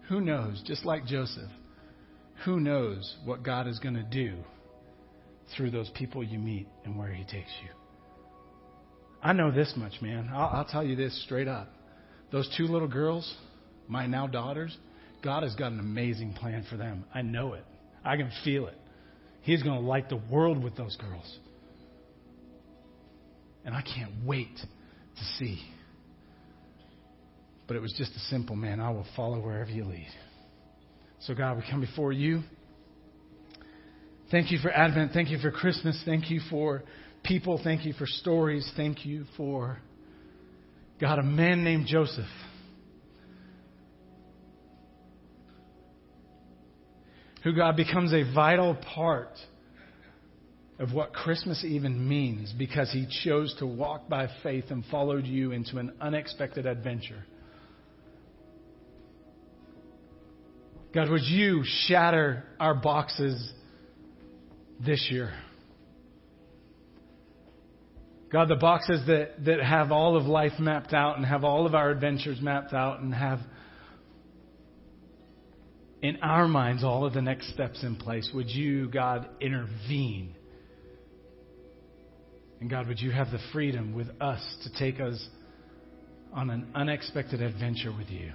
Who 0.08 0.22
knows? 0.22 0.62
Just 0.66 0.86
like 0.86 1.06
Joseph, 1.06 1.50
who 2.46 2.60
knows 2.60 3.18
what 3.26 3.44
God 3.44 3.68
is 3.68 3.80
going 3.80 3.96
to 3.96 4.04
do 4.04 4.36
through 5.58 5.72
those 5.72 5.90
people 5.96 6.24
you 6.24 6.38
meet 6.38 6.68
and 6.86 6.98
where 6.98 7.12
He 7.12 7.24
takes 7.24 7.52
you? 7.64 7.72
I 9.22 9.34
know 9.34 9.52
this 9.52 9.74
much, 9.76 9.94
man. 10.02 10.30
I'll, 10.32 10.60
I'll 10.60 10.66
tell 10.66 10.84
you 10.84 10.96
this 10.96 11.24
straight 11.24 11.48
up. 11.48 11.70
Those 12.32 12.48
two 12.56 12.66
little 12.66 12.88
girls, 12.88 13.36
my 13.88 14.06
now 14.06 14.28
daughters, 14.28 14.78
God 15.24 15.42
has 15.42 15.56
got 15.56 15.72
an 15.72 15.80
amazing 15.80 16.34
plan 16.34 16.66
for 16.70 16.78
them. 16.78 17.06
I 17.14 17.24
know 17.24 17.54
it. 17.54 17.66
I 18.06 18.16
can 18.16 18.32
feel 18.46 18.68
it. 18.68 18.78
He's 19.42 19.64
going 19.64 19.82
to 19.82 19.86
light 19.86 20.08
the 20.08 20.22
world 20.30 20.64
with 20.64 20.78
those 20.78 20.96
girls. 20.98 21.40
And 23.66 23.76
I 23.76 23.82
can't 23.82 24.12
wait 24.24 24.56
to 24.56 25.24
see. 25.38 25.60
But 27.70 27.78
it 27.78 27.84
was 27.84 27.94
just 27.96 28.16
a 28.16 28.20
simple, 28.32 28.56
man, 28.56 28.80
I 28.80 28.90
will 28.90 29.06
follow 29.16 29.40
wherever 29.40 29.70
you 29.70 29.86
lead. 29.86 30.10
So, 31.20 31.36
God, 31.36 31.56
we 31.56 31.64
come 31.70 31.82
before 31.82 32.12
you. 32.12 32.42
Thank 34.32 34.50
you 34.52 34.58
for 34.58 34.72
Advent. 34.72 35.12
Thank 35.14 35.30
you 35.30 35.38
for 35.38 35.52
Christmas. 35.52 36.02
Thank 36.04 36.32
you 36.32 36.42
for 36.50 36.82
people. 37.24 37.62
Thank 37.64 37.86
you 37.86 37.94
for 37.94 38.08
stories. 38.08 38.68
Thank 38.76 39.06
you 39.06 39.26
for, 39.38 39.78
God, 41.00 41.20
a 41.20 41.24
man 41.24 41.64
named 41.64 41.86
Joseph. 41.86 42.26
Who, 47.44 47.54
God, 47.54 47.76
becomes 47.76 48.14
a 48.14 48.24
vital 48.34 48.74
part 48.96 49.38
of 50.80 50.92
what 50.92 51.14
Christmas 51.14 51.64
even 51.64 52.10
means 52.10 52.52
because 52.52 52.92
he 52.92 53.06
chose 53.24 53.54
to 53.60 53.68
walk 53.68 54.10
by 54.10 54.28
faith 54.42 54.66
and 54.72 54.84
followed 54.86 55.28
you 55.28 55.52
into 55.52 55.78
an 55.78 55.94
unexpected 56.02 56.66
adventure. 56.66 57.26
God, 60.94 61.10
would 61.10 61.24
you 61.24 61.64
shatter 61.88 62.44
our 62.60 62.74
boxes 62.74 63.52
this 64.84 65.08
year? 65.12 65.32
God, 68.32 68.48
the 68.48 68.56
boxes 68.56 69.06
that, 69.08 69.44
that 69.46 69.62
have 69.62 69.92
all 69.92 70.16
of 70.16 70.26
life 70.26 70.54
mapped 70.60 70.94
out 70.94 71.18
and 71.18 71.26
have 71.26 71.44
all 71.44 71.66
of 71.66 71.74
our 71.74 71.90
adventures 71.90 72.40
mapped 72.42 72.74
out 72.74 73.00
and 73.00 73.14
have 73.14 73.40
in 76.02 76.18
our 76.22 76.48
minds 76.48 76.84
all 76.84 77.06
of 77.06 77.14
the 77.14 77.22
next 77.22 77.52
steps 77.54 77.84
in 77.84 77.96
place, 77.96 78.30
would 78.34 78.50
you, 78.50 78.88
God, 78.90 79.28
intervene? 79.42 80.36
And 82.62 82.70
God, 82.70 82.88
would 82.88 83.00
you 83.00 83.12
have 83.12 83.32
the 83.32 83.40
freedom 83.52 83.94
with 83.94 84.08
us 84.22 84.42
to 84.64 84.80
take 84.80 85.02
us 85.02 85.28
on 86.34 86.50
an 86.50 86.72
unexpected 86.74 87.42
adventure 87.42 87.92
with 87.92 88.10
you? 88.10 88.32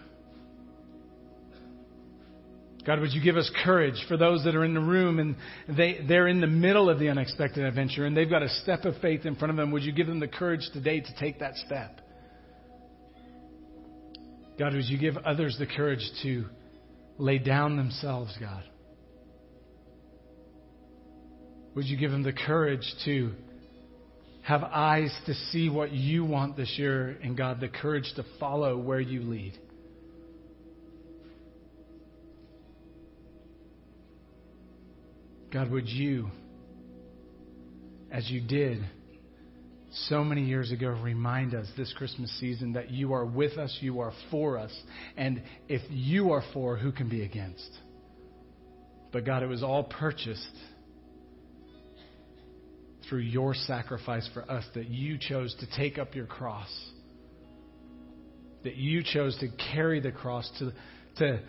God, 2.86 3.00
would 3.00 3.12
you 3.12 3.22
give 3.22 3.36
us 3.36 3.50
courage 3.64 4.04
for 4.08 4.18
those 4.18 4.44
that 4.44 4.54
are 4.54 4.64
in 4.64 4.74
the 4.74 4.80
room 4.80 5.18
and 5.18 5.36
they, 5.76 6.00
they're 6.06 6.28
in 6.28 6.40
the 6.40 6.46
middle 6.46 6.90
of 6.90 6.98
the 6.98 7.08
unexpected 7.08 7.64
adventure 7.64 8.04
and 8.04 8.14
they've 8.14 8.28
got 8.28 8.42
a 8.42 8.48
step 8.62 8.84
of 8.84 8.94
faith 9.00 9.24
in 9.24 9.36
front 9.36 9.50
of 9.50 9.56
them? 9.56 9.70
Would 9.70 9.84
you 9.84 9.92
give 9.92 10.06
them 10.06 10.20
the 10.20 10.28
courage 10.28 10.68
today 10.72 11.00
to 11.00 11.14
take 11.18 11.40
that 11.40 11.56
step? 11.56 12.00
God, 14.58 14.74
would 14.74 14.84
you 14.84 14.98
give 14.98 15.16
others 15.16 15.56
the 15.58 15.66
courage 15.66 16.06
to 16.22 16.44
lay 17.16 17.38
down 17.38 17.76
themselves, 17.76 18.36
God? 18.38 18.62
Would 21.74 21.86
you 21.86 21.96
give 21.96 22.10
them 22.10 22.22
the 22.22 22.32
courage 22.32 22.86
to 23.06 23.32
have 24.42 24.62
eyes 24.62 25.12
to 25.26 25.34
see 25.34 25.70
what 25.70 25.90
you 25.90 26.24
want 26.24 26.56
this 26.56 26.74
year 26.76 27.16
and, 27.22 27.36
God, 27.36 27.60
the 27.60 27.68
courage 27.68 28.12
to 28.16 28.24
follow 28.38 28.76
where 28.76 29.00
you 29.00 29.22
lead? 29.22 29.58
God, 35.54 35.70
would 35.70 35.88
you, 35.88 36.32
as 38.10 38.28
you 38.28 38.40
did 38.40 38.84
so 40.08 40.24
many 40.24 40.42
years 40.46 40.72
ago, 40.72 40.88
remind 40.88 41.54
us 41.54 41.68
this 41.76 41.94
Christmas 41.96 42.28
season 42.40 42.72
that 42.72 42.90
you 42.90 43.12
are 43.12 43.24
with 43.24 43.56
us, 43.56 43.78
you 43.80 44.00
are 44.00 44.12
for 44.32 44.58
us, 44.58 44.76
and 45.16 45.40
if 45.68 45.80
you 45.90 46.32
are 46.32 46.42
for, 46.52 46.76
who 46.76 46.90
can 46.90 47.08
be 47.08 47.22
against? 47.22 47.70
But 49.12 49.24
God, 49.24 49.44
it 49.44 49.46
was 49.46 49.62
all 49.62 49.84
purchased 49.84 50.44
through 53.08 53.20
your 53.20 53.54
sacrifice 53.54 54.28
for 54.34 54.50
us 54.50 54.64
that 54.74 54.88
you 54.88 55.18
chose 55.20 55.54
to 55.60 55.66
take 55.76 55.98
up 55.98 56.16
your 56.16 56.26
cross, 56.26 56.90
that 58.64 58.74
you 58.74 59.04
chose 59.04 59.38
to 59.38 59.46
carry 59.72 60.00
the 60.00 60.10
cross 60.10 60.50
to, 60.58 60.72
to 61.18 61.40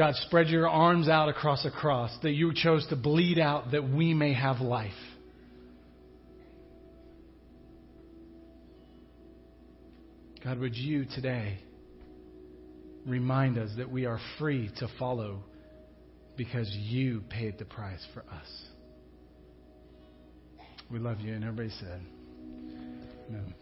God, 0.00 0.14
spread 0.14 0.48
your 0.48 0.66
arms 0.66 1.10
out 1.10 1.28
across 1.28 1.66
a 1.66 1.70
cross, 1.70 2.10
that 2.22 2.30
you 2.30 2.54
chose 2.54 2.86
to 2.86 2.96
bleed 2.96 3.38
out 3.38 3.72
that 3.72 3.86
we 3.86 4.14
may 4.14 4.32
have 4.32 4.62
life. 4.62 4.92
God, 10.42 10.58
would 10.58 10.74
you 10.74 11.04
today 11.04 11.58
remind 13.06 13.58
us 13.58 13.68
that 13.76 13.90
we 13.90 14.06
are 14.06 14.18
free 14.38 14.70
to 14.78 14.88
follow 14.98 15.44
because 16.34 16.74
you 16.74 17.22
paid 17.28 17.58
the 17.58 17.66
price 17.66 18.02
for 18.14 18.20
us? 18.20 18.62
We 20.90 20.98
love 20.98 21.20
you. 21.20 21.34
And 21.34 21.44
everybody 21.44 21.74
said, 21.78 22.00
Amen. 23.28 23.54